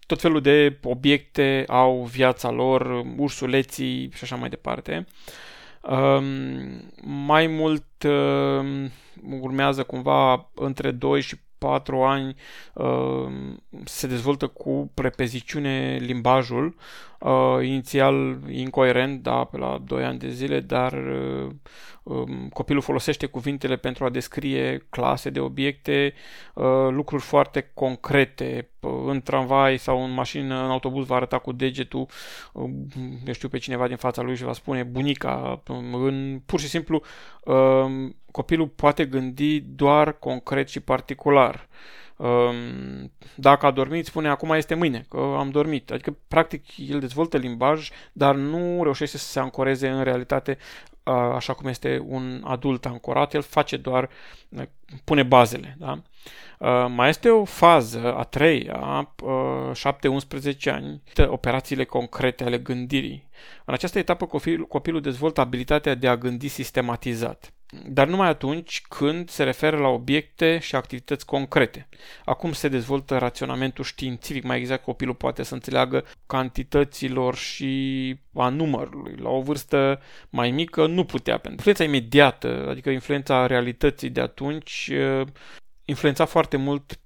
tot 0.05 0.21
felul 0.21 0.41
de 0.41 0.79
obiecte 0.83 1.63
au 1.67 2.03
viața 2.03 2.51
lor, 2.51 3.05
ursuleții 3.17 4.09
și 4.13 4.23
așa 4.23 4.35
mai 4.35 4.49
departe. 4.49 5.05
Mai 7.01 7.47
mult 7.47 7.85
urmează 9.39 9.83
cumva 9.83 10.49
între 10.53 10.91
2 10.91 11.21
și 11.21 11.35
4 11.65 12.03
ani 12.03 12.35
se 13.85 14.07
dezvoltă 14.07 14.47
cu 14.47 14.91
prepeziciune 14.93 15.97
limbajul, 16.01 16.75
uh, 17.25 17.65
inițial 17.65 18.39
incoerent, 18.49 19.21
da, 19.21 19.43
pe 19.43 19.57
la 19.57 19.81
2 19.85 20.03
ani 20.03 20.19
de 20.19 20.29
zile, 20.29 20.59
dar 20.59 20.93
uh, 20.93 21.51
um, 22.03 22.49
copilul 22.53 22.81
folosește 22.81 23.25
cuvintele 23.25 23.75
pentru 23.75 24.05
a 24.05 24.09
descrie 24.09 24.85
clase 24.89 25.29
de 25.29 25.39
obiecte, 25.39 26.13
uh, 26.53 26.87
lucruri 26.89 27.23
foarte 27.23 27.71
concrete, 27.73 28.69
uh, 28.79 28.91
în 29.05 29.21
tramvai 29.21 29.77
sau 29.77 30.03
în 30.03 30.13
mașină, 30.13 30.63
în 30.63 30.69
autobuz 30.69 31.05
va 31.05 31.15
arăta 31.15 31.37
cu 31.37 31.51
degetul, 31.51 32.07
uh, 32.53 32.69
eu 33.25 33.33
știu, 33.33 33.47
pe 33.47 33.57
cineva 33.57 33.87
din 33.87 33.97
fața 33.97 34.21
lui 34.21 34.35
și 34.35 34.43
va 34.43 34.53
spune 34.53 34.83
bunica, 34.83 35.61
în, 35.91 36.41
pur 36.45 36.59
și 36.59 36.67
simplu 36.67 37.01
uh, 37.43 38.11
copilul 38.31 38.67
poate 38.67 39.05
gândi 39.05 39.59
doar 39.59 40.13
concret 40.19 40.69
și 40.69 40.79
particular. 40.79 41.53
Ehm, 41.55 42.04
dacă 43.35 43.65
a 43.65 43.71
dormit, 43.71 44.05
spune 44.05 44.29
acum 44.29 44.49
este 44.49 44.75
mâine, 44.75 45.05
că 45.09 45.35
am 45.37 45.49
dormit. 45.49 45.91
Adică, 45.91 46.17
practic, 46.27 46.63
el 46.89 46.99
dezvoltă 46.99 47.37
limbaj, 47.37 47.89
dar 48.11 48.35
nu 48.35 48.83
reușește 48.83 49.17
să 49.17 49.27
se 49.27 49.39
ancoreze 49.39 49.89
în 49.89 50.03
realitate 50.03 50.57
așa 51.33 51.53
cum 51.53 51.69
este 51.69 52.03
un 52.07 52.41
adult 52.45 52.85
ancorat, 52.85 53.33
el 53.33 53.41
face 53.41 53.77
doar, 53.77 54.09
pune 55.03 55.23
bazele. 55.23 55.77
Da? 55.79 56.01
Mai 56.87 57.09
este 57.09 57.29
o 57.29 57.45
fază, 57.45 58.15
a 58.15 58.23
treia, 58.23 59.13
7-11 59.73 59.73
ani, 60.65 61.01
operațiile 61.27 61.83
concrete 61.83 62.43
ale 62.43 62.57
gândirii. 62.57 63.29
În 63.65 63.73
această 63.73 63.99
etapă 63.99 64.25
copilul, 64.25 64.67
copilul 64.67 65.01
dezvoltă 65.01 65.41
abilitatea 65.41 65.95
de 65.95 66.07
a 66.07 66.17
gândi 66.17 66.47
sistematizat 66.47 67.53
dar 67.87 68.07
numai 68.07 68.27
atunci 68.27 68.81
când 68.89 69.29
se 69.29 69.43
referă 69.43 69.77
la 69.77 69.87
obiecte 69.87 70.59
și 70.59 70.75
activități 70.75 71.25
concrete. 71.25 71.87
Acum 72.25 72.53
se 72.53 72.67
dezvoltă 72.67 73.17
raționamentul 73.17 73.83
științific, 73.83 74.43
mai 74.43 74.57
exact 74.57 74.83
copilul 74.83 75.15
poate 75.15 75.43
să 75.43 75.53
înțeleagă 75.53 76.05
cantităților 76.25 77.35
și 77.35 78.15
a 78.33 78.49
numărului. 78.49 79.15
La 79.15 79.29
o 79.29 79.41
vârstă 79.41 80.01
mai 80.29 80.51
mică 80.51 80.85
nu 80.85 81.05
putea, 81.05 81.33
pentru 81.37 81.51
influența 81.51 81.83
imediată, 81.83 82.67
adică 82.69 82.89
influența 82.89 83.45
realității 83.45 84.09
de 84.09 84.21
atunci, 84.21 84.89
eh, 84.91 85.21
influența 85.85 86.25
foarte 86.25 86.57
mult 86.57 86.99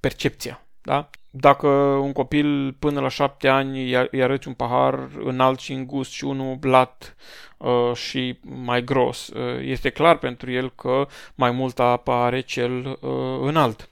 percepția. 0.00 0.66
Da? 0.80 1.10
Dacă 1.30 1.66
un 2.02 2.12
copil 2.12 2.72
până 2.72 3.00
la 3.00 3.08
șapte 3.08 3.48
ani 3.48 3.94
îi 4.10 4.22
arăți 4.22 4.48
un 4.48 4.54
pahar 4.54 5.08
înalt 5.24 5.58
și 5.58 5.72
îngust 5.72 6.10
și 6.10 6.24
unul 6.24 6.58
lat 6.60 7.16
uh, 7.16 7.45
și 7.94 8.38
mai 8.42 8.84
gros, 8.84 9.28
uh, 9.28 9.60
este 9.60 9.90
clar 9.90 10.18
pentru 10.18 10.50
el 10.50 10.70
că 10.70 11.06
mai 11.34 11.50
multă 11.50 11.82
apă 11.82 12.12
are 12.12 12.40
cel 12.40 12.86
uh, 12.86 13.38
înalt. 13.40 13.90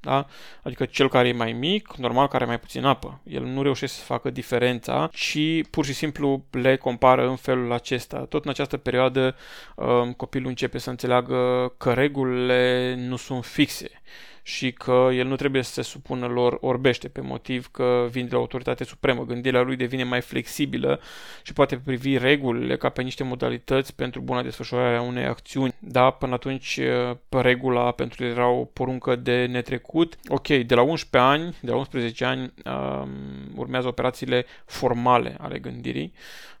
Da? 0.00 0.26
Adică 0.62 0.84
cel 0.84 1.08
care 1.08 1.28
e 1.28 1.32
mai 1.32 1.52
mic, 1.52 1.96
normal 1.96 2.26
care 2.26 2.36
are 2.36 2.46
mai 2.46 2.60
puțin 2.60 2.84
apă. 2.84 3.20
El 3.24 3.42
nu 3.42 3.62
reușește 3.62 3.96
să 3.96 4.04
facă 4.04 4.30
diferența, 4.30 5.08
ci 5.12 5.66
pur 5.70 5.84
și 5.84 5.92
simplu 5.92 6.44
le 6.50 6.76
compară 6.76 7.28
în 7.28 7.36
felul 7.36 7.72
acesta. 7.72 8.18
Tot 8.18 8.44
în 8.44 8.50
această 8.50 8.76
perioadă 8.76 9.36
uh, 9.76 10.14
copilul 10.16 10.48
începe 10.48 10.78
să 10.78 10.90
înțeleagă 10.90 11.72
că 11.78 11.92
regulile 11.92 12.94
nu 12.98 13.16
sunt 13.16 13.44
fixe 13.44 13.90
și 14.46 14.72
că 14.72 15.08
el 15.12 15.26
nu 15.26 15.36
trebuie 15.36 15.62
să 15.62 15.72
se 15.72 15.82
supună 15.82 16.26
lor 16.26 16.58
orbește 16.60 17.08
pe 17.08 17.20
motiv 17.20 17.68
că 17.70 18.06
vine 18.10 18.26
de 18.26 18.34
la 18.34 18.40
autoritate 18.40 18.84
supremă. 18.84 19.24
Gândirea 19.24 19.60
lui 19.60 19.76
devine 19.76 20.04
mai 20.04 20.20
flexibilă 20.20 21.00
și 21.42 21.52
poate 21.52 21.76
privi 21.76 22.18
regulile 22.18 22.76
ca 22.76 22.88
pe 22.88 23.02
niște 23.02 23.24
modalități 23.24 23.94
pentru 23.94 24.20
buna 24.20 24.42
desfășurare 24.42 24.96
a 24.96 25.02
unei 25.02 25.24
acțiuni. 25.24 25.74
Da, 25.78 26.10
până 26.10 26.34
atunci 26.34 26.80
pe 27.28 27.40
regula 27.40 27.90
pentru 27.90 28.24
el 28.24 28.30
era 28.30 28.48
o 28.48 28.64
poruncă 28.64 29.16
de 29.16 29.46
netrecut. 29.46 30.16
Ok, 30.28 30.46
de 30.46 30.74
la 30.74 30.82
11 30.82 31.30
ani, 31.30 31.56
de 31.60 31.70
la 31.70 31.76
11 31.76 32.24
ani 32.24 32.52
um, 32.64 33.10
urmează 33.56 33.86
operațiile 33.86 34.46
formale 34.64 35.36
ale 35.38 35.58
gândirii. 35.58 36.12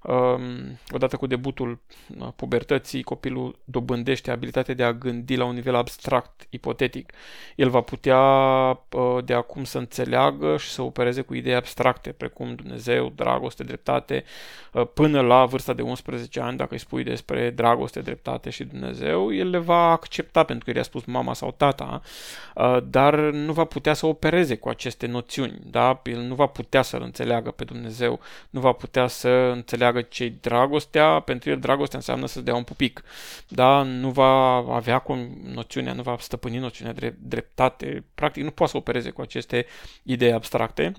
Um, 0.06 0.78
odată 0.90 1.16
cu 1.16 1.26
debutul 1.26 1.80
uh, 2.18 2.28
pubertății, 2.36 3.02
copilul 3.02 3.58
dobândește 3.64 4.30
abilitatea 4.30 4.74
de 4.74 4.82
a 4.82 4.92
gândi 4.92 5.36
la 5.36 5.44
un 5.44 5.54
nivel 5.54 5.74
abstract, 5.74 6.46
ipotetic. 6.50 7.12
El 7.56 7.68
va 7.76 7.80
putea 7.80 8.20
uh, 8.20 9.24
de 9.24 9.34
acum 9.34 9.64
să 9.64 9.78
înțeleagă 9.78 10.56
și 10.56 10.68
să 10.68 10.82
opereze 10.82 11.20
cu 11.20 11.34
idei 11.34 11.54
abstracte, 11.54 12.12
precum 12.12 12.54
Dumnezeu, 12.54 13.12
dragoste, 13.14 13.64
dreptate, 13.64 14.24
uh, 14.72 14.86
până 14.94 15.20
la 15.20 15.44
vârsta 15.44 15.72
de 15.72 15.82
11 15.82 16.40
ani, 16.40 16.56
dacă 16.56 16.72
îi 16.72 16.80
spui 16.80 17.04
despre 17.04 17.50
dragoste, 17.50 18.00
dreptate 18.00 18.50
și 18.50 18.64
Dumnezeu, 18.64 19.34
el 19.34 19.50
le 19.50 19.58
va 19.58 19.90
accepta 19.90 20.42
pentru 20.42 20.64
că 20.64 20.76
i-a 20.76 20.82
spus 20.82 21.04
mama 21.04 21.34
sau 21.34 21.54
tata, 21.56 22.00
dar 22.84 23.14
nu 23.18 23.52
va 23.52 23.64
putea 23.64 23.94
să 23.94 24.06
opereze 24.06 24.56
cu 24.56 24.68
aceste 24.68 25.06
noțiuni. 25.06 25.58
Da? 25.70 26.00
El 26.04 26.20
nu 26.20 26.34
va 26.34 26.46
putea 26.46 26.82
să-L 26.82 27.02
înțeleagă 27.02 27.50
pe 27.50 27.64
Dumnezeu, 27.64 28.20
nu 28.50 28.60
va 28.60 28.72
putea 28.72 29.06
să 29.06 29.28
înțeleagă 29.28 29.74
înțeleagă 29.76 30.00
ce 30.00 30.32
dragostea, 30.40 31.20
pentru 31.20 31.50
el 31.50 31.58
dragostea 31.58 31.98
înseamnă 31.98 32.26
să 32.26 32.40
dea 32.40 32.54
un 32.54 32.62
pupic. 32.62 33.02
Da? 33.48 33.82
Nu 33.82 34.10
va 34.10 34.54
avea 34.54 34.98
cu 34.98 35.28
noțiunea, 35.54 35.92
nu 35.92 36.02
va 36.02 36.16
stăpâni 36.18 36.58
noțiunea 36.58 36.92
de 36.92 37.14
dreptate, 37.18 37.65
practic 38.14 38.42
nu 38.42 38.50
poate 38.50 38.72
să 38.72 38.78
opereze 38.78 39.10
cu 39.10 39.20
aceste 39.20 39.66
idei 40.02 40.32
abstracte. 40.32 40.92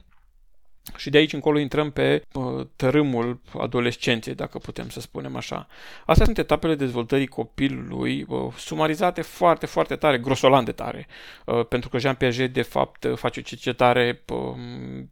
Și 0.96 1.10
de 1.10 1.18
aici 1.18 1.34
încolo 1.34 1.60
intrăm 1.60 1.92
pe 1.92 2.22
uh, 2.34 2.66
tărâmul 2.76 3.42
adolescenței, 3.60 4.36
dacă 4.36 4.58
putem 4.58 4.90
să 4.90 5.00
spunem 5.00 5.36
așa. 5.36 5.68
Astea 6.06 6.26
sunt 6.26 6.38
etapele 6.38 6.76
dezvoltării 6.76 7.28
copilului, 7.28 8.26
uh, 8.28 8.54
sumarizate 8.58 9.22
foarte, 9.22 9.66
foarte 9.66 9.96
tare, 9.96 10.18
grosolan 10.18 10.64
de 10.64 10.72
tare, 10.72 11.08
uh, 11.46 11.66
pentru 11.66 11.90
că 11.90 11.98
Jean 11.98 12.16
Piaget, 12.16 12.54
de 12.54 12.62
fapt, 12.62 13.08
face 13.16 13.40
o 13.40 13.44
cercetare 13.44 14.24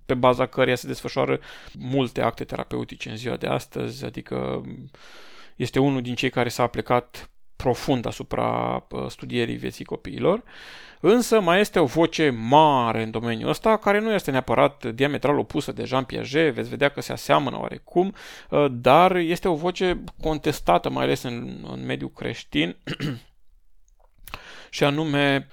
pe 0.06 0.14
baza 0.14 0.46
căreia 0.46 0.76
se 0.76 0.88
desfășoară 0.88 1.40
multe 1.80 2.22
acte 2.22 2.44
terapeutice 2.44 3.10
în 3.10 3.16
ziua 3.16 3.36
de 3.36 3.48
astăzi, 3.48 4.06
adică 4.06 4.64
este 5.56 5.80
unul 5.80 6.02
din 6.02 6.16
cei 6.16 6.30
care 6.30 6.50
s-a 6.50 6.64
aplicat 6.64 7.30
profund 7.56 8.06
asupra 8.06 8.84
studierii 9.08 9.56
vieții 9.56 9.86
copiilor. 9.86 10.44
Însă 11.00 11.40
mai 11.40 11.60
este 11.60 11.80
o 11.80 11.86
voce 11.86 12.30
mare 12.30 13.04
în 13.04 13.12
domeniul 13.12 13.50
ăsta, 13.50 13.78
care 13.78 14.00
nu 14.00 14.14
este 14.14 14.32
neapărat 14.32 14.86
diametral 14.86 15.38
opusă 15.38 15.72
de 15.72 15.84
Jean 15.84 16.04
Piaget, 16.04 16.54
veți 16.54 16.70
vedea 16.70 16.90
că 16.90 17.02
se 17.02 17.12
aseamănă 17.12 17.60
oarecum, 17.60 18.14
uh, 18.50 18.66
dar 18.72 19.16
este 19.16 19.48
o 19.48 19.56
voce 19.56 20.04
contestată, 20.22 20.90
mai 20.90 21.04
ales 21.04 21.24
în, 21.24 21.66
în 21.72 21.86
mediul 21.86 22.12
creștin, 22.12 22.76
și 24.70 24.84
anume 24.84 25.48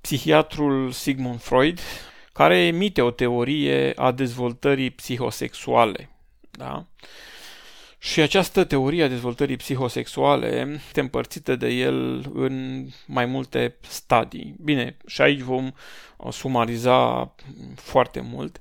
psihiatrul 0.00 0.90
Sigmund 0.90 1.40
Freud, 1.40 1.80
care 2.32 2.58
emite 2.58 3.02
o 3.02 3.10
teorie 3.10 3.92
a 3.96 4.12
dezvoltării 4.12 4.90
psihosexuale. 4.90 6.10
Da? 6.50 6.86
Și 8.06 8.20
această 8.20 8.64
teorie 8.64 9.04
a 9.04 9.08
dezvoltării 9.08 9.56
psihosexuale 9.56 10.78
este 10.86 11.00
împărțită 11.00 11.56
de 11.56 11.68
el 11.68 12.30
în 12.34 12.86
mai 13.06 13.26
multe 13.26 13.76
stadii. 13.80 14.54
Bine, 14.60 14.96
și 15.06 15.20
aici 15.20 15.40
vom 15.40 15.72
sumariza 16.30 17.34
foarte 17.74 18.20
mult. 18.20 18.60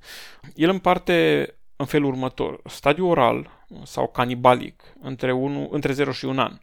El 0.55 0.69
împarte 0.69 1.47
în 1.75 1.85
felul 1.85 2.09
următor. 2.09 2.61
Stadiul 2.65 3.09
oral 3.09 3.49
sau 3.83 4.07
canibalic 4.07 4.83
între, 5.01 5.31
1, 5.31 5.67
între 5.71 5.93
0 5.93 6.11
și 6.11 6.25
1 6.25 6.41
an. 6.41 6.57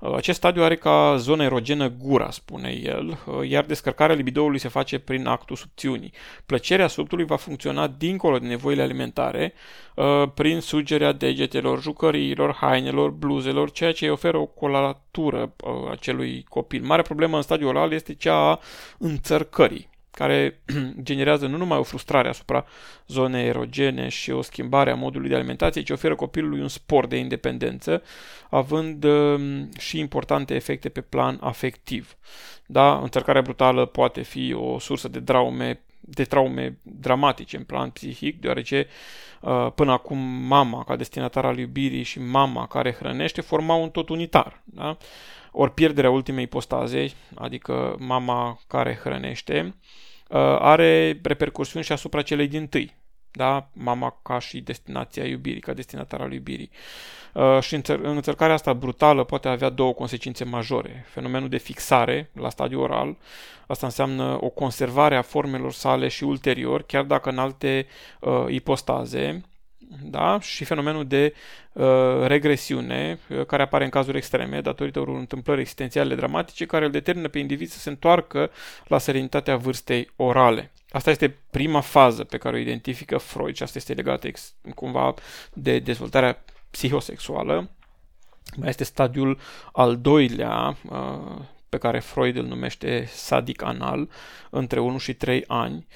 Uh, 0.00 0.14
acest 0.14 0.38
stadiu 0.38 0.62
are 0.62 0.76
ca 0.76 1.16
zonă 1.16 1.42
erogenă 1.42 1.88
gura, 1.88 2.30
spune 2.30 2.80
el, 2.82 3.08
uh, 3.08 3.48
iar 3.48 3.64
descărcarea 3.64 4.14
libidoului 4.14 4.58
se 4.58 4.68
face 4.68 4.98
prin 4.98 5.26
actul 5.26 5.56
subțiunii. 5.56 6.12
Plăcerea 6.46 6.86
subtului 6.86 7.24
va 7.24 7.36
funcționa 7.36 7.86
dincolo 7.86 8.38
de 8.38 8.46
nevoile 8.46 8.82
alimentare, 8.82 9.52
uh, 9.94 10.22
prin 10.34 10.60
sugerea 10.60 11.12
degetelor, 11.12 11.80
jucăriilor, 11.80 12.54
hainelor, 12.54 13.10
bluzelor, 13.10 13.70
ceea 13.70 13.92
ce 13.92 14.04
îi 14.04 14.10
oferă 14.10 14.38
o 14.38 14.46
coloratură 14.46 15.52
acelui 15.90 16.44
copil. 16.48 16.82
Mare 16.82 17.02
problemă 17.02 17.36
în 17.36 17.42
stadiul 17.42 17.68
oral 17.68 17.92
este 17.92 18.14
cea 18.14 18.50
a 18.50 18.60
înțărcării 18.98 19.94
care 20.16 20.60
generează 21.02 21.46
nu 21.46 21.56
numai 21.56 21.78
o 21.78 21.82
frustrare 21.82 22.28
asupra 22.28 22.64
zonei 23.06 23.46
erogene 23.46 24.08
și 24.08 24.30
o 24.30 24.42
schimbare 24.42 24.90
a 24.90 24.94
modului 24.94 25.28
de 25.28 25.34
alimentație, 25.34 25.82
ci 25.82 25.90
oferă 25.90 26.14
copilului 26.14 26.60
un 26.60 26.68
spor 26.68 27.06
de 27.06 27.16
independență, 27.16 28.02
având 28.50 29.04
um, 29.04 29.68
și 29.78 29.98
importante 29.98 30.54
efecte 30.54 30.88
pe 30.88 31.00
plan 31.00 31.38
afectiv. 31.40 32.16
Da? 32.66 32.98
Înțărcarea 32.98 33.42
brutală 33.42 33.86
poate 33.86 34.22
fi 34.22 34.52
o 34.52 34.78
sursă 34.78 35.08
de 35.08 35.20
traume 35.20 35.80
de 36.08 36.24
traume 36.24 36.78
dramatice 36.82 37.56
în 37.56 37.64
plan 37.64 37.90
psihic, 37.90 38.40
deoarece 38.40 38.86
uh, 39.40 39.72
până 39.74 39.92
acum 39.92 40.18
mama 40.46 40.84
ca 40.84 40.96
destinatar 40.96 41.44
al 41.44 41.58
iubirii 41.58 42.02
și 42.02 42.20
mama 42.20 42.66
care 42.66 42.92
hrănește 42.92 43.40
formau 43.40 43.82
un 43.82 43.90
tot 43.90 44.08
unitar. 44.08 44.62
Da? 44.64 44.96
Ori 45.52 45.72
pierderea 45.72 46.10
ultimei 46.10 46.44
ipostaze, 46.44 47.12
adică 47.34 47.96
mama 47.98 48.58
care 48.66 48.98
hrănește, 49.02 49.74
Uh, 49.74 50.05
are 50.58 51.20
repercursiuni 51.22 51.84
și 51.84 51.92
asupra 51.92 52.22
celei 52.22 52.48
din 52.48 52.66
tâi. 52.66 52.96
Da? 53.30 53.68
Mama 53.72 54.18
ca 54.22 54.38
și 54.38 54.60
destinația 54.60 55.24
iubirii, 55.24 55.60
ca 55.60 55.72
destinatar 55.72 56.20
al 56.20 56.32
iubirii. 56.32 56.70
Uh, 57.32 57.60
și 57.60 57.76
înțăr- 57.76 58.00
înțărcarea 58.02 58.54
asta 58.54 58.72
brutală 58.72 59.24
poate 59.24 59.48
avea 59.48 59.68
două 59.68 59.92
consecințe 59.92 60.44
majore. 60.44 61.04
Fenomenul 61.08 61.48
de 61.48 61.56
fixare 61.56 62.30
la 62.32 62.50
stadiu 62.50 62.80
oral, 62.80 63.16
asta 63.66 63.86
înseamnă 63.86 64.38
o 64.40 64.48
conservare 64.48 65.16
a 65.16 65.22
formelor 65.22 65.72
sale 65.72 66.08
și 66.08 66.24
ulterior, 66.24 66.82
chiar 66.82 67.04
dacă 67.04 67.30
în 67.30 67.38
alte 67.38 67.86
uh, 68.20 68.44
ipostaze, 68.48 69.42
da? 70.02 70.40
și 70.40 70.64
fenomenul 70.64 71.06
de 71.06 71.34
uh, 71.72 71.84
regresiune 72.26 73.18
uh, 73.28 73.46
care 73.46 73.62
apare 73.62 73.84
în 73.84 73.90
cazuri 73.90 74.16
extreme 74.16 74.60
datorită 74.60 75.00
unor 75.00 75.16
întâmplări 75.16 75.60
existențiale 75.60 76.14
dramatice 76.14 76.66
care 76.66 76.84
îl 76.84 76.90
determină 76.90 77.28
pe 77.28 77.38
individ 77.38 77.68
să 77.68 77.78
se 77.78 77.88
întoarcă 77.88 78.50
la 78.86 78.98
serenitatea 78.98 79.56
vârstei 79.56 80.10
orale. 80.16 80.70
Asta 80.90 81.10
este 81.10 81.36
prima 81.50 81.80
fază 81.80 82.24
pe 82.24 82.38
care 82.38 82.56
o 82.56 82.60
identifică 82.60 83.18
Freud 83.18 83.54
și 83.54 83.62
asta 83.62 83.78
este 83.78 83.92
legată 83.92 84.26
ex- 84.26 84.54
cumva 84.74 85.14
de 85.52 85.78
dezvoltarea 85.78 86.44
psihosexuală. 86.70 87.70
Mai 88.56 88.68
este 88.68 88.84
stadiul 88.84 89.38
al 89.72 89.96
doilea, 89.96 90.76
uh, 90.90 91.40
pe 91.68 91.78
care 91.78 91.98
Freud 91.98 92.36
îl 92.36 92.44
numește 92.44 93.08
sadic 93.08 93.62
anal, 93.62 94.08
între 94.50 94.80
1 94.80 94.98
și 94.98 95.14
3 95.14 95.44
ani. 95.46 95.86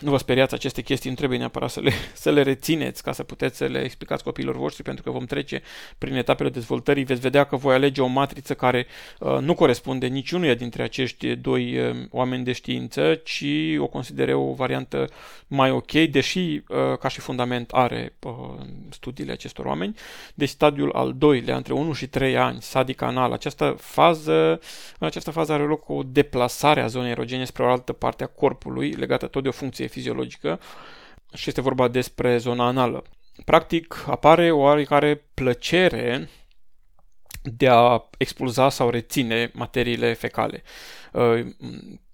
Nu 0.00 0.10
vă 0.10 0.16
speriați, 0.16 0.54
aceste 0.54 0.82
chestii 0.82 1.10
nu 1.10 1.16
trebuie 1.16 1.38
neapărat 1.38 1.70
să 1.70 1.80
le, 1.80 1.92
să 2.24 2.30
le 2.30 2.42
rețineți 2.42 3.02
ca 3.02 3.12
să 3.12 3.22
puteți 3.22 3.56
să 3.56 3.64
le 3.64 3.82
explicați 3.82 4.24
copiilor 4.24 4.56
voștri, 4.56 4.82
pentru 4.82 5.02
că 5.02 5.10
vom 5.10 5.24
trece 5.24 5.62
prin 5.98 6.14
etapele 6.14 6.48
dezvoltării, 6.48 7.04
veți 7.04 7.20
vedea 7.20 7.44
că 7.44 7.56
voi 7.56 7.74
alege 7.74 8.02
o 8.02 8.06
matriță 8.06 8.54
care 8.54 8.86
uh, 9.18 9.38
nu 9.40 9.54
corespunde 9.54 10.06
niciunuia 10.06 10.54
dintre 10.54 10.82
acești 10.82 11.34
doi 11.34 11.78
uh, 11.78 11.96
oameni 12.10 12.44
de 12.44 12.52
știință, 12.52 13.14
ci 13.14 13.44
o 13.78 13.86
consideră 13.86 14.36
o 14.36 14.52
variantă 14.52 15.08
mai 15.46 15.70
ok, 15.70 15.92
deși 15.92 16.38
uh, 16.38 16.98
ca 16.98 17.08
și 17.08 17.20
fundament 17.20 17.70
are 17.70 18.14
uh, 18.22 18.32
studiile 18.90 19.32
acestor 19.32 19.64
oameni. 19.64 19.96
Deci 20.34 20.48
stadiul 20.48 20.92
al 20.92 21.14
doilea, 21.16 21.56
între 21.56 21.72
1 21.72 21.92
și 21.92 22.06
3 22.06 22.36
ani, 22.36 22.62
sadic 22.62 23.02
anal, 23.02 23.32
această 23.32 23.76
fază, 23.78 24.60
în 24.98 25.06
această 25.06 25.30
fază 25.30 25.52
are 25.52 25.62
loc 25.62 25.88
o 25.88 26.02
deplasare 26.02 26.80
a 26.80 26.86
zonei 26.86 27.10
erogene 27.10 27.44
spre 27.44 27.62
o 27.62 27.70
altă 27.70 27.92
parte 27.92 28.24
a 28.24 28.26
corpului, 28.26 28.90
legată 28.90 29.26
tot 29.26 29.42
de 29.42 29.48
o 29.48 29.52
funcție 29.52 29.69
fiziologică 29.74 30.60
și 31.34 31.48
este 31.48 31.60
vorba 31.60 31.88
despre 31.88 32.36
zona 32.36 32.66
anală. 32.66 33.02
Practic 33.44 34.04
apare 34.06 34.50
o 34.50 34.58
oarecare 34.58 35.24
plăcere 35.34 36.28
de 37.42 37.68
a 37.68 38.08
expulza 38.18 38.68
sau 38.68 38.90
reține 38.90 39.50
materiile 39.54 40.12
fecale. 40.12 40.62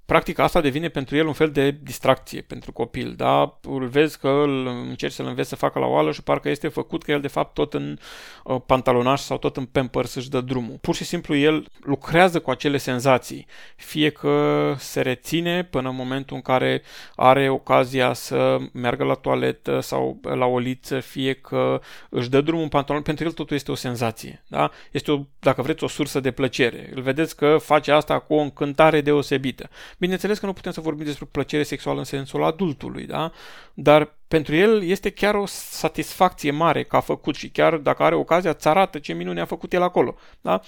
Uh, 0.07 0.17
practic 0.17 0.39
asta 0.39 0.61
devine 0.61 0.89
pentru 0.89 1.17
el 1.17 1.27
un 1.27 1.33
fel 1.33 1.51
de 1.51 1.77
distracție 1.83 2.41
pentru 2.41 2.73
copil, 2.73 3.15
da? 3.17 3.59
Îl 3.63 3.87
vezi 3.87 4.19
că 4.19 4.29
îl 4.29 4.67
încerci 4.67 5.13
să-l 5.13 5.27
înveți 5.27 5.49
să 5.49 5.57
facă 5.57 5.79
la 5.79 5.87
oală 5.87 6.13
și 6.13 6.23
parcă 6.23 6.49
este 6.49 6.69
făcut 6.69 7.03
că 7.03 7.11
el 7.11 7.21
de 7.21 7.29
fapt 7.29 7.55
tot 7.55 7.75
în 7.75 7.99
uh, 8.45 8.61
pantalonaș 8.67 9.21
sau 9.21 9.39
tot 9.39 9.57
în 9.57 9.65
pampers 9.65 10.15
își 10.15 10.31
dă 10.31 10.41
drumul. 10.41 10.79
Pur 10.81 10.95
și 10.95 11.05
simplu 11.05 11.37
el 11.37 11.67
lucrează 11.81 12.41
cu 12.41 12.51
acele 12.51 12.77
senzații, 12.77 13.47
fie 13.77 14.11
că 14.11 14.75
se 14.79 15.01
reține 15.01 15.65
până 15.65 15.89
în 15.89 15.97
momentul 15.97 16.37
în 16.37 16.43
care 16.43 16.83
are 17.17 17.49
ocazia 17.49 18.13
să 18.13 18.57
meargă 18.73 19.05
la 19.05 19.15
toaletă 19.15 19.81
sau 19.81 20.21
la 20.23 20.47
o 20.47 20.59
liță, 20.59 21.01
fie 21.01 21.33
că 21.33 21.81
își 22.09 22.31
dă 22.31 22.41
drumul 22.41 22.63
în 22.63 22.69
pantalon, 22.69 23.03
pentru 23.03 23.25
el 23.25 23.33
totul 23.33 23.57
este 23.57 23.71
o 23.71 23.75
senzație, 23.75 24.45
da? 24.47 24.71
Este 24.91 25.13
o, 25.13 25.21
dacă 25.39 25.63
vreți, 25.63 25.85
o 25.85 25.89
sursă 25.89 26.21
de 26.21 26.31
plăcere. 26.31 26.91
Îl 26.95 27.03
vedeți 27.03 27.37
că 27.37 27.57
face 27.61 27.93
asta 27.93 28.19
cu 28.19 28.35
o 28.35 28.41
încântare 28.41 29.01
deosebită. 29.01 29.69
Bineînțeles 29.99 30.38
că 30.38 30.47
nu 30.47 30.53
putem 30.53 30.73
să 30.73 30.81
vorbim 30.81 31.05
despre 31.05 31.29
plăcere 31.31 31.62
sexuală 31.62 31.99
în 31.99 32.05
sensul 32.05 32.45
adultului, 32.45 33.07
da? 33.07 33.33
Dar 33.75 34.15
pentru 34.29 34.55
el 34.55 34.83
este 34.83 35.11
chiar 35.11 35.35
o 35.35 35.47
satisfacție 35.47 36.50
mare 36.50 36.85
că 36.85 36.97
a 36.97 37.00
făcut 37.00 37.35
și 37.35 37.49
chiar 37.49 37.76
dacă 37.76 38.03
are 38.03 38.15
ocazia, 38.15 38.50
îți 38.50 38.69
arată 38.69 38.99
ce 38.99 39.12
minune 39.12 39.41
a 39.41 39.45
făcut 39.45 39.73
el 39.73 39.83
acolo, 39.83 40.17
da? 40.41 40.61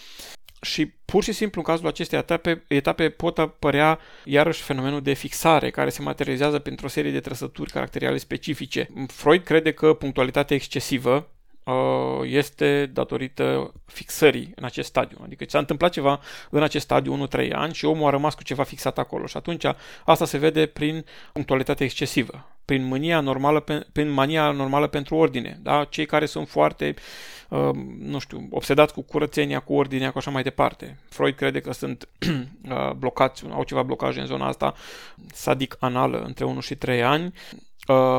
Și 0.61 0.87
pur 0.87 1.23
și 1.23 1.33
simplu 1.33 1.61
în 1.61 1.73
cazul 1.73 1.87
acestei 1.87 2.19
etape, 2.19 2.65
etape 2.69 3.11
pot 3.11 3.39
apărea 3.39 3.99
iarăși 4.25 4.63
fenomenul 4.63 5.03
de 5.03 5.13
fixare 5.13 5.71
care 5.71 5.91
se 5.91 6.03
materializează 6.03 6.59
printr-o 6.59 6.89
serie 6.89 7.11
de 7.11 7.21
trăsături 7.21 7.71
caracteriale 7.71 8.17
specifice. 8.17 8.89
Freud 9.07 9.43
crede 9.43 9.73
că 9.73 9.95
punctualitatea 9.95 10.57
excesivă 10.57 11.15
Uh, 11.15 11.38
este 12.25 12.91
datorită 12.93 13.73
fixării 13.87 14.53
în 14.55 14.65
acest 14.65 14.89
stadiu. 14.89 15.19
Adică 15.23 15.45
s-a 15.49 15.59
întâmplat 15.59 15.93
ceva 15.93 16.21
în 16.51 16.63
acest 16.63 16.85
stadiu 16.85 17.29
1-3 17.29 17.51
ani 17.53 17.75
și 17.75 17.85
omul 17.85 18.07
a 18.07 18.11
rămas 18.11 18.35
cu 18.35 18.43
ceva 18.43 18.63
fixat 18.63 18.99
acolo 18.99 19.27
și 19.27 19.37
atunci 19.37 19.65
asta 20.05 20.25
se 20.25 20.39
vede 20.39 20.67
prin 20.67 21.05
punctualitate 21.33 21.85
excesivă, 21.85 22.47
prin 22.65 22.89
mania 22.89 23.21
normală, 23.21 23.65
prin 23.93 24.09
mania 24.11 24.51
normală 24.51 24.87
pentru 24.87 25.15
ordine. 25.15 25.59
Da? 25.63 25.85
Cei 25.85 26.07
care 26.07 26.27
sunt 26.27 26.49
foarte, 26.49 26.95
uh, 27.49 27.71
nu 27.99 28.19
știu, 28.19 28.49
obsedați 28.51 28.93
cu 28.93 29.03
curățenia, 29.03 29.61
cu 29.61 29.75
ordinea, 29.75 30.11
cu 30.11 30.19
așa 30.19 30.31
mai 30.31 30.43
departe. 30.43 30.99
Freud 31.09 31.35
crede 31.35 31.61
că 31.61 31.73
sunt 31.73 32.09
uh, 32.29 32.91
blocați, 32.97 33.45
au 33.51 33.65
ceva 33.65 33.83
blocaje 33.83 34.21
în 34.21 34.27
zona 34.27 34.47
asta, 34.47 34.75
sadic 35.33 35.77
anală 35.81 36.19
între 36.19 36.45
1 36.45 36.61
și 36.61 36.75
3 36.75 37.03
ani, 37.03 37.33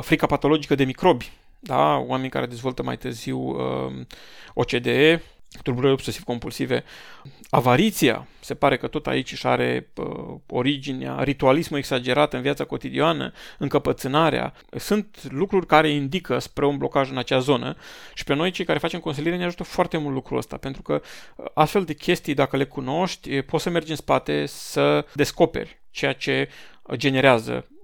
frica 0.02 0.26
patologică 0.26 0.76
de 0.76 0.84
microbi, 0.84 1.32
da? 1.60 1.98
oameni 1.98 2.30
care 2.30 2.46
dezvoltă 2.46 2.84
mai 2.84 2.98
târziu 2.98 3.40
uh, 3.40 4.06
OCDE, 4.54 5.24
tulburări 5.64 5.94
obsesiv-compulsive. 5.94 6.84
Avariția, 7.50 8.28
se 8.40 8.54
pare 8.54 8.78
că 8.78 8.88
tot 8.88 9.08
aici 9.08 9.32
își 9.32 9.48
are 9.48 9.90
uh, 9.96 10.36
originea, 10.48 11.24
ritualismul 11.24 11.80
exagerat 11.80 12.34
în 12.34 12.42
viața 12.42 12.64
cotidiană, 12.64 13.32
încăpățânarea, 13.58 14.54
sunt 14.78 15.32
lucruri 15.32 15.66
care 15.66 15.90
indică 15.90 16.40
spre 16.40 16.66
un 16.66 16.78
blocaj 16.78 17.10
în 17.10 17.18
acea 17.18 17.40
zonă 17.40 17.76
și 18.14 18.24
pe 18.24 18.34
noi 18.34 18.52
cei 18.52 18.66
care 18.66 18.80
facem 18.80 19.00
consiliere 19.00 19.38
ne 19.38 19.46
ajută 19.46 19.64
foarte 19.64 19.98
mult 19.98 20.14
lucrul 20.14 20.38
ăsta, 20.38 20.58
pentru 20.58 20.82
că 20.82 21.02
uh, 21.36 21.46
astfel 21.54 21.84
de 21.84 21.94
chestii, 21.94 22.34
dacă 22.34 22.58
le 22.58 22.66
cunoști, 22.66 23.42
poți 23.42 23.64
să 23.64 23.70
mergi 23.70 23.90
în 23.90 23.96
spate 23.96 24.46
să 24.46 25.06
descoperi 25.14 25.82
ceea 25.92 26.14
ce 26.14 26.50
generează 26.96 27.54
uh, 27.54 27.79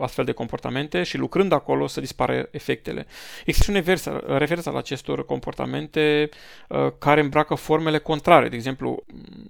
astfel 0.00 0.24
de 0.24 0.32
comportamente 0.32 1.02
și 1.02 1.16
lucrând 1.16 1.52
acolo 1.52 1.86
să 1.86 2.00
dispară 2.00 2.48
efectele. 2.50 3.06
Există 3.44 3.70
un 3.70 3.76
revers, 3.76 4.08
revers 4.26 4.66
al 4.66 4.76
acestor 4.76 5.24
comportamente 5.24 6.28
uh, 6.68 6.92
care 6.98 7.20
îmbracă 7.20 7.54
formele 7.54 7.98
contrare. 7.98 8.48
De 8.48 8.56
exemplu, 8.56 9.04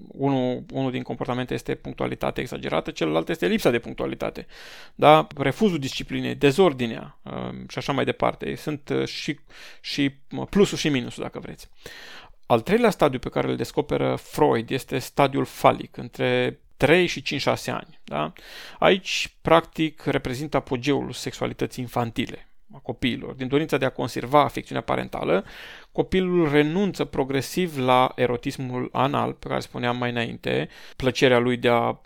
unul, 0.08 0.64
unul 0.72 0.90
din 0.90 1.02
comportamente 1.02 1.54
este 1.54 1.74
punctualitate 1.74 2.40
exagerată, 2.40 2.90
celălalt 2.90 3.28
este 3.28 3.46
lipsa 3.46 3.70
de 3.70 3.78
punctualitate. 3.78 4.46
Da? 4.94 5.26
Refuzul 5.36 5.78
disciplinei, 5.78 6.34
dezordinea 6.34 7.18
uh, 7.22 7.32
și 7.68 7.78
așa 7.78 7.92
mai 7.92 8.04
departe. 8.04 8.54
Sunt 8.54 8.88
uh, 8.88 9.06
și, 9.06 9.38
și 9.80 10.14
plusul 10.50 10.78
și 10.78 10.88
minusul, 10.88 11.22
dacă 11.22 11.38
vreți. 11.38 11.68
Al 12.46 12.60
treilea 12.60 12.90
stadiu 12.90 13.18
pe 13.18 13.28
care 13.28 13.48
îl 13.48 13.56
descoperă 13.56 14.16
Freud 14.16 14.70
este 14.70 14.98
stadiul 14.98 15.44
falic, 15.44 15.96
între 15.96 16.60
3 16.80 17.06
și 17.06 17.22
5-6 17.22 17.46
ani. 17.66 18.00
Da? 18.04 18.32
Aici, 18.78 19.36
practic, 19.42 20.02
reprezintă 20.04 20.56
apogeul 20.56 21.12
sexualității 21.12 21.82
infantile 21.82 22.48
a 22.74 22.78
copiilor. 22.78 23.34
Din 23.34 23.48
dorința 23.48 23.76
de 23.76 23.84
a 23.84 23.90
conserva 23.90 24.42
afecțiunea 24.42 24.82
parentală, 24.82 25.44
copilul 25.92 26.50
renunță 26.50 27.04
progresiv 27.04 27.78
la 27.78 28.12
erotismul 28.14 28.88
anal, 28.92 29.32
pe 29.32 29.48
care 29.48 29.60
spuneam 29.60 29.96
mai 29.96 30.10
înainte, 30.10 30.68
plăcerea 30.96 31.38
lui 31.38 31.56
de 31.56 31.68
a 31.68 31.88
uh, 31.88 31.96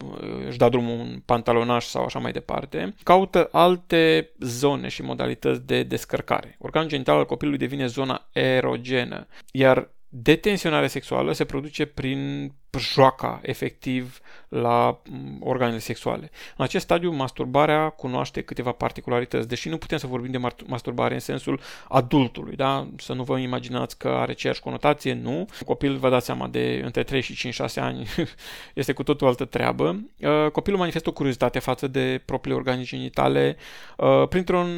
își 0.47 0.59
da 0.59 0.69
drumul 0.69 0.99
un 0.99 1.23
pantalonaș 1.25 1.85
sau 1.85 2.05
așa 2.05 2.19
mai 2.19 2.33
departe, 2.33 2.95
caută 3.03 3.49
alte 3.53 4.31
zone 4.39 4.89
și 4.89 5.03
modalități 5.03 5.67
de 5.67 5.83
descărcare. 5.83 6.57
Organul 6.59 6.89
genital 6.89 7.17
al 7.17 7.27
copilului 7.27 7.59
devine 7.59 7.87
zona 7.87 8.29
erogenă, 8.33 9.27
iar 9.53 9.94
detensionarea 10.17 10.89
sexuală 10.89 11.33
se 11.33 11.45
produce 11.45 11.85
prin 11.85 12.53
joaca 12.79 13.41
efectiv 13.43 14.21
la 14.49 15.03
mm, 15.11 15.39
organele 15.41 15.79
sexuale. 15.79 16.31
În 16.57 16.65
acest 16.65 16.85
stadiu, 16.85 17.11
masturbarea 17.11 17.89
cunoaște 17.89 18.43
câteva 18.43 18.73
particularități, 18.73 19.49
deși 19.49 19.69
nu 19.69 19.79
putem 19.79 19.99
să 19.99 20.07
vorbim 20.07 20.31
de 20.31 20.51
masturbare 20.67 21.15
în 21.15 21.21
sensul 21.21 21.61
adultului, 21.89 22.57
da? 22.57 22.89
Să 22.97 23.13
nu 23.13 23.23
vă 23.23 23.39
imaginați 23.39 23.99
că 23.99 24.09
are 24.09 24.31
aceeași 24.31 24.61
conotație, 24.61 25.13
nu. 25.13 25.47
Copilul, 25.65 25.97
vă 25.97 26.11
dați 26.11 26.27
seama, 26.27 26.49
de 26.49 26.81
între 26.85 27.03
3 27.03 27.21
și 27.21 27.53
5-6 27.53 27.75
ani 27.75 28.07
este 28.75 28.93
cu 28.93 29.03
totul 29.03 29.27
altă 29.27 29.45
treabă. 29.45 30.01
Uh, 30.19 30.51
copilul 30.53 30.79
manifestă 30.79 31.09
o 31.09 31.13
curiozitate 31.13 31.59
față 31.59 31.87
de 31.87 32.23
propriile 32.25 32.59
organe 32.59 32.83
genitale. 32.83 33.57
Uh, 33.97 34.29
printr-un 34.29 34.69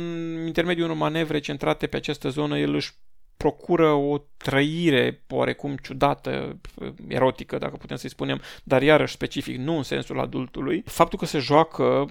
intermediu 0.46 0.84
unor 0.84 0.96
manevre 0.96 1.38
centrate 1.38 1.86
pe 1.86 1.96
această 1.96 2.28
zonă, 2.28 2.58
el 2.58 2.74
își 2.74 2.92
procură 3.36 3.90
o 3.90 4.18
trăire 4.36 5.22
oarecum 5.28 5.76
ciudată, 5.76 6.58
erotică, 7.08 7.58
dacă 7.58 7.76
putem 7.76 7.96
să-i 7.96 8.10
spunem, 8.10 8.40
dar 8.64 8.82
iarăși 8.82 9.12
specific, 9.12 9.56
nu 9.56 9.76
în 9.76 9.82
sensul 9.82 10.20
adultului. 10.20 10.82
Faptul 10.86 11.18
că 11.18 11.24
se 11.24 11.38
joacă 11.38 12.06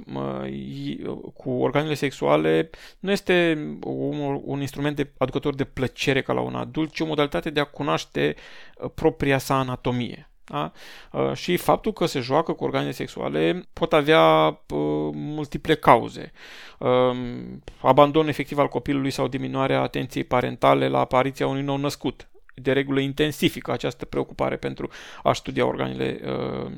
cu 1.34 1.52
organele 1.52 1.94
sexuale 1.94 2.70
nu 3.00 3.12
este 3.12 3.58
un, 3.84 4.42
un 4.44 4.62
instrument 4.62 4.96
de 4.96 5.12
aducător 5.18 5.56
de 5.56 5.64
plăcere 5.64 6.22
ca 6.22 6.34
la 6.34 6.42
un 6.42 6.56
adult, 6.56 6.92
ci 6.92 7.00
o 7.00 7.06
modalitate 7.06 7.50
de 7.50 7.60
a 7.60 7.64
cunoaște 7.64 8.36
uh, 8.78 8.90
propria 8.96 9.38
sa 9.38 9.60
anatomie. 9.60 10.30
Da? 10.46 10.72
Uh, 11.12 11.34
și 11.34 11.58
faptul 11.58 11.94
că 11.94 12.06
se 12.06 12.20
joacă 12.20 12.54
cu 12.54 12.64
organe 12.64 12.92
sexuale 12.92 13.68
pot 13.74 13.94
avea 13.94 14.48
uh, 14.48 15.10
multiple 15.14 15.76
cauze. 15.76 16.32
Uh, 16.80 17.18
abandon 17.82 18.28
efectiv 18.28 18.58
al 18.58 18.68
copilului 18.68 19.12
sau 19.12 19.28
diminuarea 19.28 19.82
atenției 19.82 20.24
parentale 20.24 20.88
la 20.88 21.00
apariția 21.00 21.48
unui 21.48 21.62
nou 21.62 21.78
născut. 21.78 22.28
De 22.56 22.72
regulă 22.72 23.00
intensifică 23.00 23.72
această 23.72 24.06
preocupare 24.06 24.56
pentru 24.56 24.90
a 25.24 25.34
studia 25.34 25.66
organele 25.66 26.20
uh, 26.24 26.72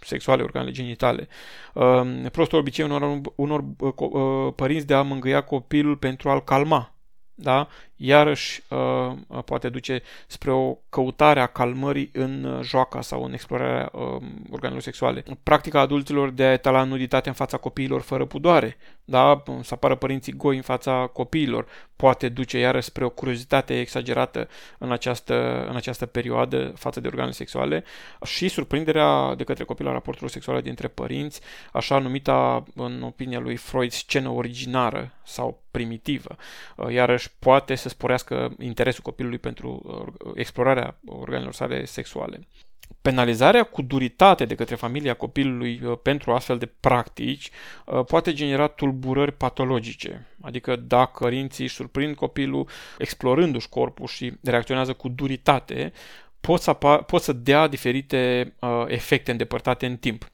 sexuale, 0.00 0.42
organele 0.42 0.70
genitale. 0.70 1.28
Uh, 1.74 2.26
prostul 2.32 2.58
obicei 2.58 2.84
unor, 2.84 3.20
unor 3.34 3.64
uh, 3.78 4.52
părinți 4.56 4.86
de 4.86 4.94
a 4.94 5.02
mângâia 5.02 5.40
copilul 5.40 5.96
pentru 5.96 6.30
a-l 6.30 6.44
calma 6.44 6.92
da? 7.40 7.68
Iarăși 8.00 8.62
uh, 8.68 9.12
uh, 9.26 9.42
poate 9.44 9.68
duce 9.68 10.02
spre 10.26 10.50
o 10.50 10.76
căutare 10.88 11.40
a 11.40 11.46
calmării 11.46 12.10
în 12.12 12.44
uh, 12.44 12.60
joaca 12.62 13.00
sau 13.00 13.24
în 13.24 13.32
explorarea 13.32 13.90
uh, 13.92 14.22
organelor 14.50 14.82
sexuale. 14.82 15.24
Practica 15.42 15.80
adulților 15.80 16.30
de 16.30 16.44
a 16.44 16.52
etala 16.52 16.84
nuditate 16.84 17.28
în 17.28 17.34
fața 17.34 17.56
copiilor 17.56 18.00
fără 18.00 18.24
pudoare, 18.24 18.76
da? 19.04 19.42
să 19.62 19.74
apară 19.74 19.94
părinții 19.94 20.32
goi 20.32 20.56
în 20.56 20.62
fața 20.62 21.10
copiilor, 21.12 21.66
poate 21.96 22.28
duce 22.28 22.58
iarăși 22.58 22.86
spre 22.86 23.04
o 23.04 23.10
curiozitate 23.10 23.80
exagerată 23.80 24.48
în 24.78 24.92
această, 24.92 25.66
în 25.68 25.76
această 25.76 26.06
perioadă 26.06 26.72
față 26.76 27.00
de 27.00 27.06
organele 27.06 27.32
sexuale 27.32 27.84
și 28.24 28.48
surprinderea 28.48 29.34
de 29.34 29.44
către 29.44 29.64
copil 29.64 29.86
la 29.86 29.92
raporturilor 29.92 30.30
sexuale 30.30 30.60
dintre 30.60 30.88
părinți, 30.88 31.40
așa 31.72 31.98
numita, 31.98 32.64
în 32.74 33.02
opinia 33.02 33.38
lui 33.38 33.56
Freud, 33.56 33.90
scenă 33.90 34.28
originară 34.28 35.12
sau 35.24 35.62
primitivă. 35.70 36.36
Uh, 36.76 36.92
iarăși 36.92 37.30
poate 37.38 37.74
să 37.74 37.87
sporească 37.88 38.54
interesul 38.58 39.02
copilului 39.02 39.38
pentru 39.38 39.82
uh, 39.84 40.32
explorarea 40.34 40.98
organelor 41.06 41.52
sale 41.52 41.84
sexuale. 41.84 42.40
Penalizarea 43.02 43.62
cu 43.62 43.82
duritate 43.82 44.44
de 44.44 44.54
către 44.54 44.74
familia 44.74 45.14
copilului 45.14 45.80
uh, 45.84 45.98
pentru 46.02 46.32
astfel 46.32 46.58
de 46.58 46.66
practici 46.80 47.50
poate 48.06 48.32
genera 48.32 48.66
tulburări 48.66 49.32
patologice. 49.32 50.26
Adică 50.40 50.76
dacă 50.76 51.18
părinții 51.18 51.64
își 51.64 51.74
surprind 51.74 52.14
copilul 52.14 52.68
explorându-și 52.98 53.68
corpul 53.68 54.06
și 54.06 54.32
reacționează 54.42 54.92
cu 54.92 55.08
duritate, 55.08 55.92
pot 56.40 56.60
să, 56.60 56.70
apar, 56.70 57.04
pot 57.04 57.22
să 57.22 57.32
dea 57.32 57.66
diferite 57.66 58.52
uh, 58.60 58.84
efecte 58.86 59.30
îndepărtate 59.30 59.86
în 59.86 59.96
timp. 59.96 60.30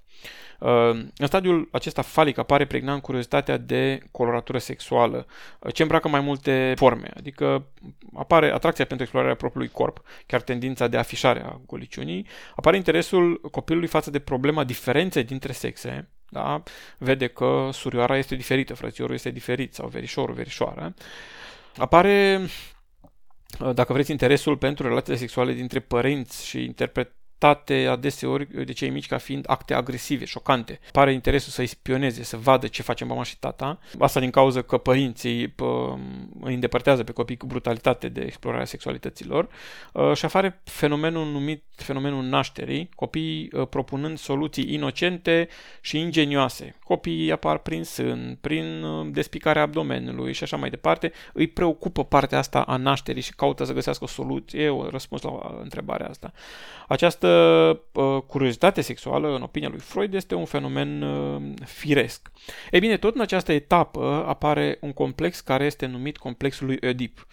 În 1.16 1.26
stadiul 1.26 1.68
acesta 1.72 2.02
falic 2.02 2.38
apare 2.38 2.66
pregnant 2.66 3.02
curiozitatea 3.02 3.56
de 3.56 3.98
coloratură 4.10 4.58
sexuală, 4.58 5.26
ce 5.72 5.82
îmbracă 5.82 6.08
mai 6.08 6.20
multe 6.20 6.74
forme, 6.76 7.10
adică 7.16 7.66
apare 8.14 8.52
atracția 8.52 8.84
pentru 8.84 9.02
explorarea 9.02 9.36
propriului 9.36 9.70
corp, 9.72 10.02
chiar 10.26 10.42
tendința 10.42 10.88
de 10.88 10.96
afișare 10.96 11.42
a 11.44 11.60
goliciunii, 11.66 12.26
apare 12.56 12.76
interesul 12.76 13.40
copilului 13.50 13.88
față 13.88 14.10
de 14.10 14.18
problema 14.18 14.64
diferenței 14.64 15.24
dintre 15.24 15.52
sexe, 15.52 16.08
da? 16.28 16.62
vede 16.98 17.26
că 17.26 17.68
surioara 17.72 18.16
este 18.16 18.34
diferită, 18.34 18.74
frățiorul 18.74 19.14
este 19.14 19.30
diferit 19.30 19.74
sau 19.74 19.88
verișorul, 19.88 20.34
verișoară, 20.34 20.94
apare 21.76 22.40
dacă 23.74 23.92
vreți, 23.92 24.10
interesul 24.10 24.56
pentru 24.56 24.88
relațiile 24.88 25.18
sexuale 25.18 25.52
dintre 25.52 25.80
părinți 25.80 26.46
și 26.46 26.64
interpret 26.64 27.12
tratate 27.38 27.86
adeseori 27.86 28.64
de 28.64 28.72
cei 28.72 28.90
mici 28.90 29.06
ca 29.06 29.18
fiind 29.18 29.44
acte 29.48 29.74
agresive, 29.74 30.24
șocante. 30.24 30.80
Pare 30.92 31.12
interesul 31.12 31.52
să-i 31.52 31.66
spioneze, 31.66 32.22
să 32.22 32.36
vadă 32.36 32.66
ce 32.66 32.82
face 32.82 33.04
mama 33.04 33.22
și 33.22 33.38
tata. 33.38 33.78
Asta 33.98 34.20
din 34.20 34.30
cauza 34.30 34.62
că 34.62 34.78
părinții 34.78 35.48
pă, 35.48 35.98
îi 36.40 36.54
îndepărtează 36.54 37.04
pe 37.04 37.12
copii 37.12 37.36
cu 37.36 37.46
brutalitate 37.46 38.08
de 38.08 38.20
explorarea 38.20 38.64
sexualităților 38.64 39.48
uh, 39.92 40.12
și 40.14 40.24
apare 40.24 40.60
fenomenul 40.64 41.26
numit 41.26 41.62
fenomenul 41.74 42.24
nașterii, 42.24 42.88
copiii 42.94 43.50
uh, 43.52 43.66
propunând 43.68 44.18
soluții 44.18 44.72
inocente 44.72 45.48
și 45.80 45.98
ingenioase. 45.98 46.76
Copiii 46.84 47.32
apar 47.32 47.58
prin 47.58 47.84
sân, 47.84 48.38
prin 48.40 48.82
uh, 48.82 49.08
despicarea 49.12 49.62
abdomenului 49.62 50.32
și 50.32 50.42
așa 50.42 50.56
mai 50.56 50.70
departe. 50.70 51.12
Îi 51.32 51.46
preocupă 51.46 52.04
partea 52.04 52.38
asta 52.38 52.60
a 52.60 52.76
nașterii 52.76 53.22
și 53.22 53.34
caută 53.34 53.64
să 53.64 53.72
găsească 53.72 54.04
o 54.04 54.06
soluție, 54.06 54.68
o 54.68 54.88
răspuns 54.88 55.22
la 55.22 55.58
întrebarea 55.62 56.08
asta. 56.08 56.32
Această 56.88 57.23
uh, 57.26 58.22
curiozitate 58.26 58.80
sexuală, 58.80 59.34
în 59.34 59.42
opinia 59.42 59.68
lui 59.68 59.78
Freud, 59.78 60.14
este 60.14 60.34
un 60.34 60.44
fenomen 60.44 61.02
uh, 61.02 61.42
firesc. 61.64 62.30
Ei 62.70 62.80
bine, 62.80 62.96
tot 62.96 63.14
în 63.14 63.20
această 63.20 63.52
etapă 63.52 64.24
apare 64.26 64.78
un 64.80 64.92
complex 64.92 65.40
care 65.40 65.64
este 65.64 65.86
numit 65.86 66.16
complexul 66.16 66.66
lui 66.66 66.78
Oedip, 66.82 67.26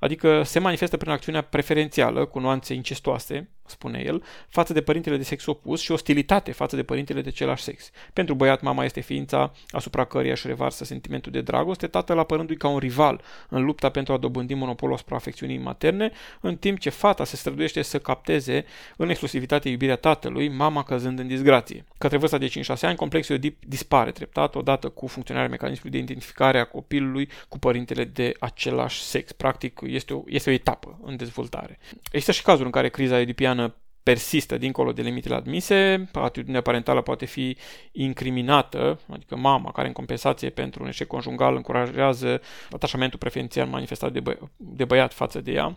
adică 0.00 0.42
se 0.42 0.58
manifestă 0.58 0.96
prin 0.96 1.10
acțiunea 1.10 1.42
preferențială 1.42 2.24
cu 2.24 2.38
nuanțe 2.38 2.74
incestoase, 2.74 3.50
spune 3.70 4.02
el, 4.06 4.22
față 4.48 4.72
de 4.72 4.80
părintele 4.80 5.16
de 5.16 5.22
sex 5.22 5.46
opus 5.46 5.80
și 5.80 5.92
ostilitate 5.92 6.52
față 6.52 6.76
de 6.76 6.82
părintele 6.82 7.20
de 7.20 7.28
același 7.28 7.62
sex. 7.62 7.90
Pentru 8.12 8.34
băiat, 8.34 8.62
mama 8.62 8.84
este 8.84 9.00
ființa 9.00 9.52
asupra 9.70 10.04
căreia 10.04 10.32
își 10.32 10.46
revarsă 10.46 10.84
sentimentul 10.84 11.32
de 11.32 11.40
dragoste, 11.40 11.86
tatăl 11.86 12.18
apărându-i 12.18 12.56
ca 12.56 12.68
un 12.68 12.78
rival 12.78 13.20
în 13.48 13.64
lupta 13.64 13.88
pentru 13.88 14.12
a 14.12 14.16
dobândi 14.16 14.54
monopolul 14.54 14.94
asupra 14.94 15.16
afecțiunii 15.16 15.58
materne, 15.58 16.10
în 16.40 16.56
timp 16.56 16.78
ce 16.78 16.90
fata 16.90 17.24
se 17.24 17.36
străduiește 17.36 17.82
să 17.82 17.98
capteze 17.98 18.64
în 18.96 19.08
exclusivitate 19.08 19.68
iubirea 19.68 19.96
tatălui, 19.96 20.48
mama 20.48 20.82
căzând 20.82 21.18
în 21.18 21.26
disgrație. 21.26 21.84
Către 21.98 22.16
vârsta 22.16 22.38
de 22.38 22.48
5-6 22.48 22.50
ani, 22.80 22.96
complexul 22.96 23.34
Oedip 23.34 23.64
dispare 23.66 24.10
treptat 24.10 24.54
odată 24.54 24.88
cu 24.88 25.06
funcționarea 25.06 25.48
mecanismului 25.48 25.90
de 25.90 26.04
identificare 26.04 26.58
a 26.58 26.64
copilului 26.64 27.28
cu 27.48 27.58
părintele 27.58 28.04
de 28.04 28.32
același 28.38 29.02
sex. 29.02 29.32
Practic, 29.32 29.80
este 29.82 30.14
o, 30.14 30.22
este 30.26 30.50
o 30.50 30.52
etapă 30.52 30.98
în 31.02 31.16
dezvoltare. 31.16 31.78
Există 32.04 32.32
și 32.32 32.42
cazuri 32.42 32.64
în 32.64 32.70
care 32.70 32.88
criza 32.88 33.20
edipiană 33.20 33.57
persistă 34.02 34.58
dincolo 34.58 34.92
de 34.92 35.02
limitele 35.02 35.34
admise, 35.34 36.08
atitudinea 36.12 36.60
parentală 36.60 37.02
poate 37.02 37.24
fi 37.24 37.56
incriminată, 37.92 39.00
adică 39.10 39.36
mama 39.36 39.72
care 39.72 39.86
în 39.86 39.92
compensație 39.92 40.50
pentru 40.50 40.82
un 40.82 40.88
eșec 40.88 41.06
conjugal 41.06 41.56
încurajează 41.56 42.40
atașamentul 42.70 43.18
preferențial 43.18 43.66
manifestat 43.66 44.12
de, 44.12 44.20
bă- 44.20 44.38
de 44.56 44.84
băiat 44.84 45.12
față 45.14 45.40
de 45.40 45.52
ea, 45.52 45.76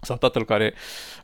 sau 0.00 0.16
tatăl 0.16 0.44
care 0.44 0.74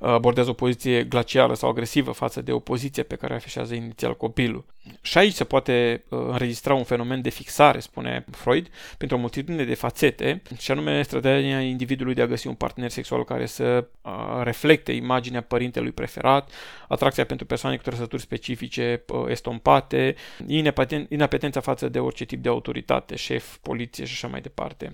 uh, 0.01 0.09
abordează 0.09 0.51
o 0.51 0.53
poziție 0.53 1.03
glacială 1.03 1.55
sau 1.55 1.69
agresivă 1.69 2.11
față 2.11 2.43
de 2.43 2.53
o 2.53 2.59
poziție 2.59 3.03
pe 3.03 3.17
care 3.17 3.35
afișează 3.35 3.75
inițial 3.75 4.17
copilul. 4.17 4.65
Și 5.01 5.19
aici 5.19 5.35
se 5.35 5.45
poate 5.45 6.05
uh, 6.09 6.19
înregistra 6.31 6.75
un 6.75 6.85
fenomen 6.85 7.23
de 7.23 7.29
fixare, 7.29 7.81
spune 7.81 8.25
Freud, 8.31 8.69
pentru 8.99 9.17
o 9.17 9.21
multitudine 9.21 9.65
de 9.65 9.75
fațete, 9.75 10.43
și 10.59 10.71
anume 10.71 11.03
strategia 11.03 11.61
individului 11.61 12.15
de 12.15 12.23
a 12.23 12.27
găsi 12.27 12.47
un 12.47 12.55
partener 12.55 12.91
sexual 12.91 13.25
care 13.25 13.47
să 13.47 13.87
uh, 14.03 14.13
reflecte 14.43 14.93
imaginea 14.93 15.41
părintelui 15.41 15.93
preferat, 15.93 16.51
atracția 16.95 17.25
pentru 17.25 17.47
persoane 17.47 17.77
cu 17.77 17.83
trăsături 17.83 18.23
specifice 18.23 19.05
estompate, 19.29 20.15
inapetența 21.09 21.61
față 21.61 21.89
de 21.89 21.99
orice 21.99 22.25
tip 22.25 22.43
de 22.43 22.49
autoritate, 22.49 23.17
șef, 23.17 23.57
poliție 23.57 24.05
și 24.05 24.13
așa 24.13 24.29
mai 24.29 24.41
departe, 24.41 24.93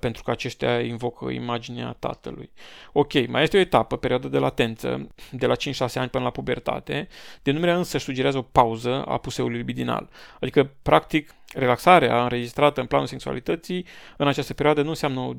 pentru 0.00 0.22
că 0.22 0.30
aceștia 0.30 0.80
invocă 0.80 1.30
imaginea 1.30 1.96
tatălui. 1.98 2.50
O 2.92 3.04
Ok, 3.06 3.28
mai 3.28 3.42
este 3.42 3.56
o 3.56 3.60
etapă, 3.60 3.96
perioada 3.96 4.28
de 4.28 4.38
latență, 4.38 5.08
de 5.30 5.46
la 5.46 5.54
5-6 5.54 5.58
ani 5.94 6.08
până 6.08 6.24
la 6.24 6.30
pubertate, 6.30 7.08
denumirea 7.42 7.76
însă 7.76 7.98
sugerează 7.98 8.38
o 8.38 8.42
pauză 8.42 9.04
a 9.04 9.18
puseului 9.18 9.56
libidinal. 9.56 10.08
Adică, 10.40 10.70
practic, 10.82 11.34
relaxarea 11.54 12.22
înregistrată 12.22 12.80
în 12.80 12.86
planul 12.86 13.06
sexualității 13.06 13.86
în 14.16 14.28
această 14.28 14.54
perioadă 14.54 14.82
nu 14.82 14.88
înseamnă 14.88 15.20
o 15.20 15.32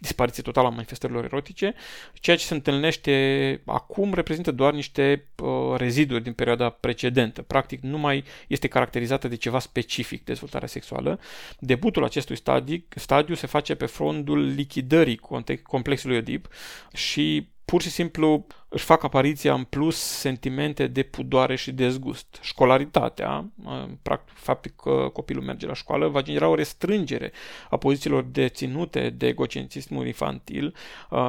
dispariție 0.00 0.42
totală 0.42 0.66
a 0.66 0.70
manifestărilor 0.70 1.24
erotice. 1.24 1.74
Ceea 2.14 2.36
ce 2.36 2.44
se 2.44 2.54
întâlnește 2.54 3.62
acum 3.66 4.14
reprezintă 4.14 4.50
doar 4.50 4.72
niște 4.72 5.28
uh, 5.36 5.76
reziduri 5.76 6.22
din 6.22 6.32
perioada 6.32 6.68
precedentă. 6.68 7.42
Practic 7.42 7.80
nu 7.80 7.98
mai 7.98 8.24
este 8.48 8.68
caracterizată 8.68 9.28
de 9.28 9.36
ceva 9.36 9.58
specific 9.58 10.24
dezvoltarea 10.24 10.68
sexuală. 10.68 11.20
Debutul 11.58 12.04
acestui 12.04 12.36
stadiu, 12.36 12.84
stadiu 12.88 13.34
se 13.34 13.46
face 13.46 13.74
pe 13.74 13.86
fondul 13.86 14.46
lichidării 14.46 15.20
complexului 15.62 16.16
Oedip 16.16 16.48
și 16.92 17.48
pur 17.64 17.82
și 17.82 17.90
simplu 17.90 18.46
își 18.72 18.84
fac 18.84 19.02
apariția 19.02 19.54
în 19.54 19.64
plus 19.64 19.96
sentimente 19.96 20.86
de 20.86 21.02
pudoare 21.02 21.56
și 21.56 21.72
dezgust. 21.72 22.38
Școlaritatea, 22.42 23.44
practic 24.02 24.36
faptul 24.36 24.72
că 24.76 25.08
copilul 25.12 25.42
merge 25.42 25.66
la 25.66 25.74
școală, 25.74 26.08
va 26.08 26.22
genera 26.22 26.48
o 26.48 26.54
restrângere 26.54 27.32
a 27.70 27.76
pozițiilor 27.76 28.22
deținute 28.22 29.10
de 29.10 29.26
egocentrismul 29.26 30.06
infantil. 30.06 30.74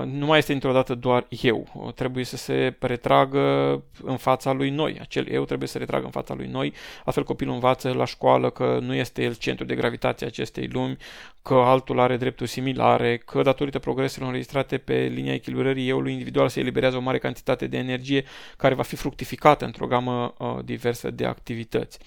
Nu 0.06 0.26
mai 0.26 0.38
este 0.38 0.54
într-o 0.54 0.72
dată 0.72 0.96
doar 0.96 1.28
eu. 1.30 1.92
Trebuie 1.96 2.24
să 2.24 2.38
se 2.38 2.76
retragă 2.80 3.40
în 4.04 4.18
fața 4.18 4.52
lui 4.52 4.70
noi. 4.70 4.98
Acel 5.02 5.28
eu 5.28 5.46
trebuie 5.46 5.68
să 5.68 5.78
retragă 5.78 6.06
în 6.06 6.12
fața 6.12 6.34
lui 6.34 6.48
noi. 6.48 6.74
Astfel 7.06 7.24
copilul 7.24 7.54
învață 7.54 7.94
la 7.94 8.06
școală 8.06 8.50
că 8.50 8.80
nu 8.82 8.94
este 8.94 9.24
el 9.24 9.36
centru 9.36 9.66
de 9.66 9.76
gravitație 9.76 10.28
acestei 10.28 10.68
lumi, 10.68 10.98
că 11.42 11.54
altul 11.54 12.00
are 12.00 12.18
drepturi 12.18 12.50
similare, 12.50 13.18
că 13.18 13.42
datorită 13.42 13.80
progreselor 13.80 14.28
înregistrate 14.28 14.78
pe 14.78 14.94
linia 14.94 15.34
echilibrării 15.34 15.88
eului 15.88 16.12
individual 16.12 16.50
se 16.50 16.60
eliberează 16.60 16.98
o 16.98 17.02
mare 17.02 17.18
cantitate 17.18 17.68
de 17.68 17.78
energie 17.78 18.24
care 18.58 18.74
va 18.74 18.84
fi 18.84 18.96
fructificată 18.96 19.66
într-o 19.66 19.88
gamă 19.88 20.34
uh, 20.38 20.58
diversă 20.64 21.12
de 21.12 21.26
activități. 21.26 22.00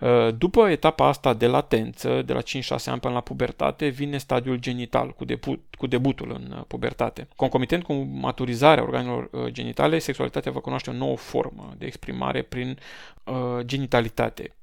Uh, 0.00 0.28
după 0.38 0.68
etapa 0.68 1.06
asta 1.06 1.34
de 1.34 1.46
latență, 1.46 2.22
de 2.22 2.32
la 2.32 2.40
5-6 2.40 2.42
ani 2.84 3.00
până 3.00 3.14
la 3.14 3.20
pubertate, 3.20 3.88
vine 3.88 4.18
stadiul 4.18 4.56
genital, 4.56 5.10
cu, 5.10 5.24
debut, 5.24 5.74
cu 5.78 5.86
debutul 5.86 6.30
în 6.30 6.54
uh, 6.56 6.64
pubertate. 6.66 7.28
Concomitent 7.36 7.82
cu 7.82 7.92
maturizarea 7.92 8.82
organelor 8.82 9.28
uh, 9.32 9.46
genitale, 9.46 9.98
sexualitatea 9.98 10.52
va 10.52 10.60
cunoaște 10.60 10.90
o 10.90 10.92
nouă 10.92 11.16
formă 11.16 11.74
de 11.78 11.86
exprimare 11.86 12.42
prin 12.42 12.78
uh, 13.24 13.58
genitalitate. 13.60 14.54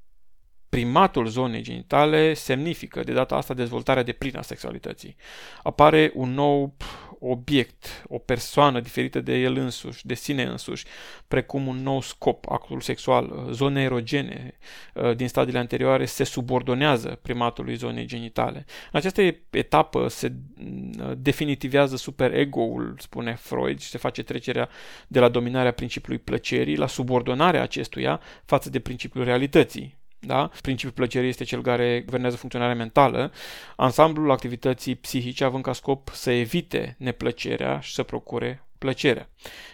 Primatul 0.68 1.26
zonei 1.26 1.62
genitale 1.62 2.34
semnifică 2.34 3.02
de 3.02 3.12
data 3.12 3.36
asta 3.36 3.54
dezvoltarea 3.54 4.02
de 4.02 4.12
plină 4.12 4.38
a 4.38 4.42
sexualității. 4.42 5.16
Apare 5.62 6.10
un 6.14 6.34
nou 6.34 6.76
obiect, 7.20 8.04
o 8.08 8.18
persoană 8.18 8.80
diferită 8.80 9.20
de 9.20 9.34
el 9.34 9.56
însuși, 9.56 10.06
de 10.06 10.14
sine 10.14 10.42
însuși, 10.42 10.84
precum 11.28 11.66
un 11.66 11.76
nou 11.76 12.00
scop, 12.00 12.50
actul 12.50 12.80
sexual, 12.80 13.48
zone 13.50 13.82
erogene 13.82 14.58
uh, 14.94 15.16
din 15.16 15.28
stadiile 15.28 15.58
anterioare 15.58 16.04
se 16.04 16.24
subordonează 16.24 17.18
primatului 17.22 17.74
zonei 17.74 18.06
genitale. 18.06 18.64
În 18.92 18.98
această 18.98 19.22
etapă 19.50 20.08
se 20.08 20.32
uh, 20.32 21.12
definitivează 21.16 21.96
super-ego-ul, 21.96 22.94
spune 22.98 23.34
Freud, 23.34 23.80
și 23.80 23.88
se 23.88 23.98
face 23.98 24.22
trecerea 24.22 24.68
de 25.08 25.20
la 25.20 25.28
dominarea 25.28 25.72
principiului 25.72 26.20
plăcerii 26.20 26.76
la 26.76 26.86
subordonarea 26.86 27.62
acestuia 27.62 28.20
față 28.44 28.70
de 28.70 28.78
principiul 28.78 29.24
realității. 29.24 29.97
Da? 30.20 30.50
Principiul 30.62 30.92
plăcerii 30.92 31.28
este 31.28 31.44
cel 31.44 31.62
care 31.62 32.00
guvernează 32.04 32.36
funcționarea 32.36 32.74
mentală, 32.74 33.32
ansamblul 33.76 34.30
activității 34.30 34.94
psihice 34.94 35.44
având 35.44 35.62
ca 35.62 35.72
scop 35.72 36.08
să 36.12 36.30
evite 36.30 36.96
neplăcerea 36.98 37.80
și 37.80 37.94
să 37.94 38.02
procure 38.02 38.66
plăcerea. 38.78 39.28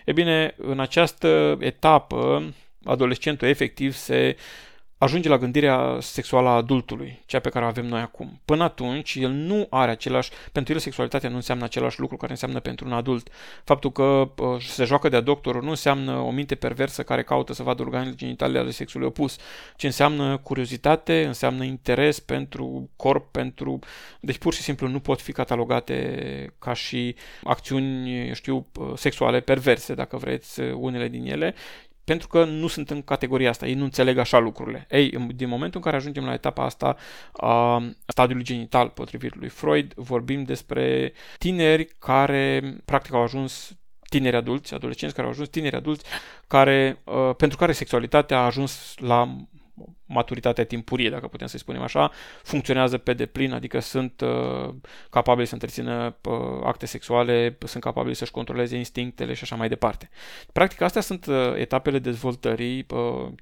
E 0.04 0.12
bine, 0.12 0.54
în 0.56 0.80
această 0.80 1.56
etapă, 1.60 2.52
adolescentul 2.84 3.48
efectiv 3.48 3.94
se 3.94 4.36
ajunge 4.98 5.28
la 5.28 5.38
gândirea 5.38 5.96
sexuală 6.00 6.48
a 6.48 6.54
adultului, 6.54 7.22
cea 7.26 7.38
pe 7.38 7.48
care 7.48 7.64
o 7.64 7.68
avem 7.68 7.86
noi 7.86 8.00
acum. 8.00 8.40
Până 8.44 8.62
atunci, 8.62 9.14
el 9.14 9.30
nu 9.30 9.66
are 9.70 9.90
același, 9.90 10.30
pentru 10.52 10.72
el 10.72 10.78
sexualitatea 10.78 11.28
nu 11.28 11.34
înseamnă 11.34 11.64
același 11.64 12.00
lucru 12.00 12.16
care 12.16 12.30
înseamnă 12.30 12.60
pentru 12.60 12.86
un 12.86 12.92
adult. 12.92 13.28
Faptul 13.64 13.92
că 13.92 14.02
uh, 14.02 14.60
se 14.60 14.84
joacă 14.84 15.08
de-a 15.08 15.20
doctorul 15.20 15.62
nu 15.62 15.70
înseamnă 15.70 16.16
o 16.18 16.30
minte 16.30 16.54
perversă 16.54 17.02
care 17.02 17.22
caută 17.22 17.52
să 17.52 17.62
vadă 17.62 17.82
organele 17.82 18.14
genitale 18.14 18.58
ale 18.58 18.70
sexului 18.70 19.06
opus, 19.06 19.36
ci 19.76 19.82
înseamnă 19.82 20.36
curiozitate, 20.36 21.24
înseamnă 21.26 21.64
interes 21.64 22.20
pentru 22.20 22.90
corp, 22.96 23.30
pentru... 23.30 23.78
Deci 24.20 24.38
pur 24.38 24.54
și 24.54 24.62
simplu 24.62 24.88
nu 24.88 25.00
pot 25.00 25.20
fi 25.20 25.32
catalogate 25.32 26.54
ca 26.58 26.72
și 26.72 27.14
acțiuni, 27.42 28.30
știu, 28.34 28.66
uh, 28.78 28.92
sexuale 28.96 29.40
perverse, 29.40 29.94
dacă 29.94 30.16
vreți, 30.16 30.60
uh, 30.60 30.72
unele 30.74 31.08
din 31.08 31.26
ele, 31.26 31.54
pentru 32.04 32.28
că 32.28 32.44
nu 32.44 32.66
sunt 32.66 32.90
în 32.90 33.02
categoria 33.02 33.50
asta, 33.50 33.66
ei 33.66 33.74
nu 33.74 33.84
înțeleg 33.84 34.18
așa 34.18 34.38
lucrurile. 34.38 34.86
Ei, 34.90 35.10
din 35.34 35.48
momentul 35.48 35.76
în 35.76 35.84
care 35.84 35.96
ajungem 35.96 36.24
la 36.24 36.32
etapa 36.32 36.64
asta 36.64 36.96
a 37.32 37.82
stadiului 38.06 38.44
genital, 38.44 38.88
potrivit 38.88 39.34
lui 39.34 39.48
Freud, 39.48 39.94
vorbim 39.94 40.42
despre 40.42 41.12
tineri 41.38 41.84
care 41.98 42.74
practic 42.84 43.12
au 43.12 43.22
ajuns 43.22 43.76
tineri 44.08 44.36
adulți, 44.36 44.74
adolescenți 44.74 45.14
care 45.14 45.26
au 45.26 45.32
ajuns 45.32 45.48
tineri 45.48 45.76
adulți, 45.76 46.04
care, 46.46 47.02
uh, 47.04 47.34
pentru 47.36 47.58
care 47.58 47.72
sexualitatea 47.72 48.38
a 48.38 48.44
ajuns 48.44 48.94
la 48.96 49.36
maturitatea 50.06 50.64
timpurie, 50.64 51.10
dacă 51.10 51.26
putem 51.26 51.46
să-i 51.46 51.58
spunem 51.58 51.82
așa, 51.82 52.10
funcționează 52.42 52.98
pe 52.98 53.14
deplin, 53.14 53.52
adică 53.52 53.78
sunt 53.78 54.20
uh, 54.20 54.74
capabili 55.10 55.46
să 55.46 55.52
întrețină 55.52 56.16
uh, 56.22 56.60
acte 56.64 56.86
sexuale, 56.86 57.56
sunt 57.66 57.82
capabili 57.82 58.14
să-și 58.14 58.30
controleze 58.30 58.76
instinctele 58.76 59.34
și 59.34 59.42
așa 59.42 59.56
mai 59.56 59.68
departe. 59.68 60.10
Practic, 60.52 60.80
astea 60.80 61.00
sunt 61.00 61.26
uh, 61.26 61.54
etapele 61.56 61.98
dezvoltării 61.98 62.86
uh, 62.90 63.32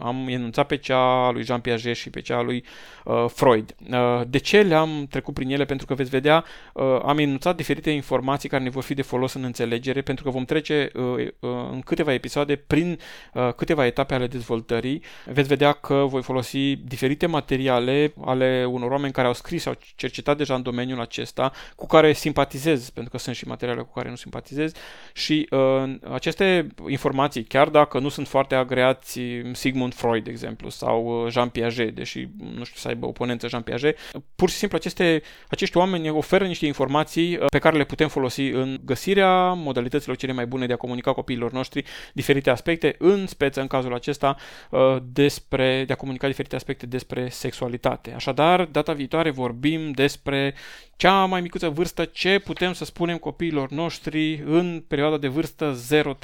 am 0.00 0.26
enunțat 0.28 0.66
pe 0.66 0.76
cea 0.76 1.26
a 1.26 1.30
lui 1.30 1.44
Jean 1.44 1.60
Piaget 1.60 1.96
și 1.96 2.10
pe 2.10 2.20
cea 2.20 2.36
a 2.36 2.42
lui 2.42 2.64
uh, 3.04 3.24
Freud. 3.28 3.74
Uh, 3.90 4.20
de 4.28 4.38
ce 4.38 4.62
le-am 4.62 5.06
trecut 5.10 5.34
prin 5.34 5.50
ele? 5.50 5.64
Pentru 5.64 5.86
că 5.86 5.94
veți 5.94 6.10
vedea, 6.10 6.44
uh, 6.72 6.98
am 7.04 7.18
enunțat 7.18 7.56
diferite 7.56 7.90
informații 7.90 8.48
care 8.48 8.62
ne 8.62 8.70
vor 8.70 8.82
fi 8.82 8.94
de 8.94 9.02
folos 9.02 9.32
în 9.32 9.42
înțelegere, 9.44 10.02
pentru 10.02 10.24
că 10.24 10.30
vom 10.30 10.44
trece 10.44 10.90
uh, 10.94 11.02
uh, 11.04 11.50
în 11.70 11.80
câteva 11.80 12.12
episoade 12.12 12.56
prin 12.56 12.98
uh, 13.34 13.52
câteva 13.56 13.86
etape 13.86 14.14
ale 14.14 14.26
dezvoltării. 14.26 15.02
Veți 15.24 15.48
vedea 15.48 15.72
că 15.72 15.94
voi 15.94 16.22
folosi 16.22 16.76
diferite 16.76 17.26
materiale 17.26 18.14
ale 18.24 18.64
unor 18.70 18.90
oameni 18.90 19.12
care 19.12 19.26
au 19.26 19.32
scris 19.34 19.62
sau 19.62 19.78
cercetat 19.96 20.36
deja 20.36 20.54
în 20.54 20.62
domeniul 20.62 21.00
acesta, 21.00 21.52
cu 21.76 21.86
care 21.86 22.12
simpatizez, 22.12 22.90
pentru 22.90 23.12
că 23.12 23.18
sunt 23.18 23.36
și 23.36 23.46
materiale 23.46 23.80
cu 23.80 23.92
care 23.92 24.08
nu 24.08 24.16
simpatizez 24.16 24.72
și 25.12 25.48
uh, 25.50 25.94
aceste 26.12 26.66
informații, 26.88 27.44
chiar 27.44 27.68
dacă 27.68 27.98
nu 27.98 28.08
sunt 28.08 28.28
foarte 28.28 28.54
agreați, 28.54 29.20
Sigmund 29.52 29.83
Sigmund 29.84 29.94
Freud, 29.94 30.24
de 30.24 30.30
exemplu, 30.30 30.68
sau 30.68 31.24
uh, 31.24 31.32
Jean 31.32 31.48
Piaget, 31.48 31.94
deși 31.94 32.28
nu 32.56 32.64
știu 32.64 32.78
să 32.80 32.88
aibă 32.88 33.06
oponență 33.06 33.48
Jean 33.48 33.62
Piaget. 33.62 33.98
Pur 34.36 34.50
și 34.50 34.56
simplu 34.56 34.76
aceste, 34.76 35.22
acești 35.48 35.76
oameni 35.76 36.10
oferă 36.10 36.46
niște 36.46 36.66
informații 36.66 37.36
uh, 37.36 37.46
pe 37.48 37.58
care 37.58 37.76
le 37.76 37.84
putem 37.84 38.08
folosi 38.08 38.42
în 38.42 38.80
găsirea 38.84 39.52
modalităților 39.52 40.16
cele 40.16 40.32
mai 40.32 40.46
bune 40.46 40.66
de 40.66 40.72
a 40.72 40.76
comunica 40.76 41.12
copiilor 41.12 41.52
noștri 41.52 41.84
diferite 42.12 42.50
aspecte, 42.50 42.94
în 42.98 43.26
speță 43.26 43.60
în 43.60 43.66
cazul 43.66 43.94
acesta 43.94 44.36
uh, 44.70 44.96
despre, 45.02 45.84
de 45.86 45.92
a 45.92 45.96
comunica 45.96 46.26
diferite 46.26 46.56
aspecte 46.56 46.86
despre 46.86 47.28
sexualitate. 47.28 48.12
Așadar, 48.12 48.64
data 48.64 48.92
viitoare 48.92 49.30
vorbim 49.30 49.90
despre 49.90 50.54
cea 50.96 51.24
mai 51.24 51.40
micuță 51.40 51.68
vârstă, 51.68 52.04
ce 52.04 52.38
putem 52.38 52.72
să 52.72 52.84
spunem 52.84 53.16
copiilor 53.16 53.70
noștri 53.70 54.42
în 54.46 54.84
perioada 54.88 55.16
de 55.16 55.28
vârstă 55.28 55.76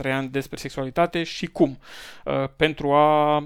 0-3 0.06 0.12
ani 0.12 0.28
despre 0.28 0.56
sexualitate 0.56 1.22
și 1.22 1.46
cum, 1.46 1.78
pentru 2.56 2.92
a 2.92 3.36
uh, 3.36 3.39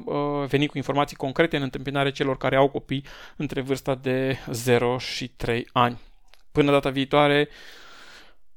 veni 0.47 0.67
cu 0.67 0.77
informații 0.77 1.17
concrete 1.17 1.57
în 1.57 1.63
întâmpinare 1.63 2.11
celor 2.11 2.37
care 2.37 2.57
au 2.57 2.69
copii 2.69 3.05
între 3.37 3.61
vârsta 3.61 3.95
de 3.95 4.39
0 4.51 4.99
și 4.99 5.29
3 5.29 5.69
ani. 5.73 6.01
Până 6.53 6.71
data 6.71 6.91
viitoare, 6.91 7.49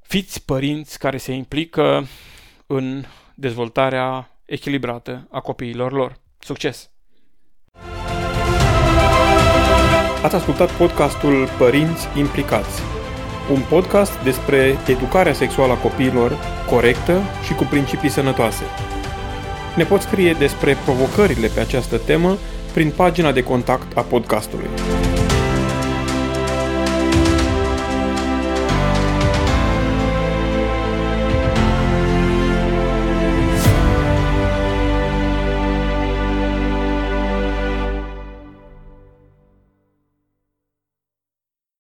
fiți 0.02 0.46
părinți 0.46 1.00
care 1.00 1.18
se 1.18 1.32
implică 1.32 2.08
în 2.68 3.04
dezvoltarea 3.36 4.32
echilibrată 4.46 5.28
a 5.32 5.40
copiilor 5.40 5.92
lor. 5.92 6.20
Succes! 6.40 6.90
Ați 10.24 10.36
ascultat 10.36 10.72
podcastul 10.72 11.48
Părinți 11.58 12.08
Implicați, 12.18 12.82
un 13.52 13.62
podcast 13.70 14.24
despre 14.24 14.78
educarea 14.88 15.34
sexuală 15.34 15.74
a 15.74 15.78
copiilor 15.78 16.38
corectă 16.70 17.22
și 17.46 17.54
cu 17.54 17.64
principii 17.64 18.10
sănătoase. 18.10 18.64
Ne 19.78 19.84
poți 19.84 20.06
scrie 20.06 20.34
despre 20.34 20.78
provocările 20.84 21.48
pe 21.48 21.60
această 21.60 21.98
temă 21.98 22.38
prin 22.74 22.94
pagina 22.96 23.32
de 23.32 23.44
contact 23.44 23.98
a 23.98 24.02
podcastului. 24.02 24.68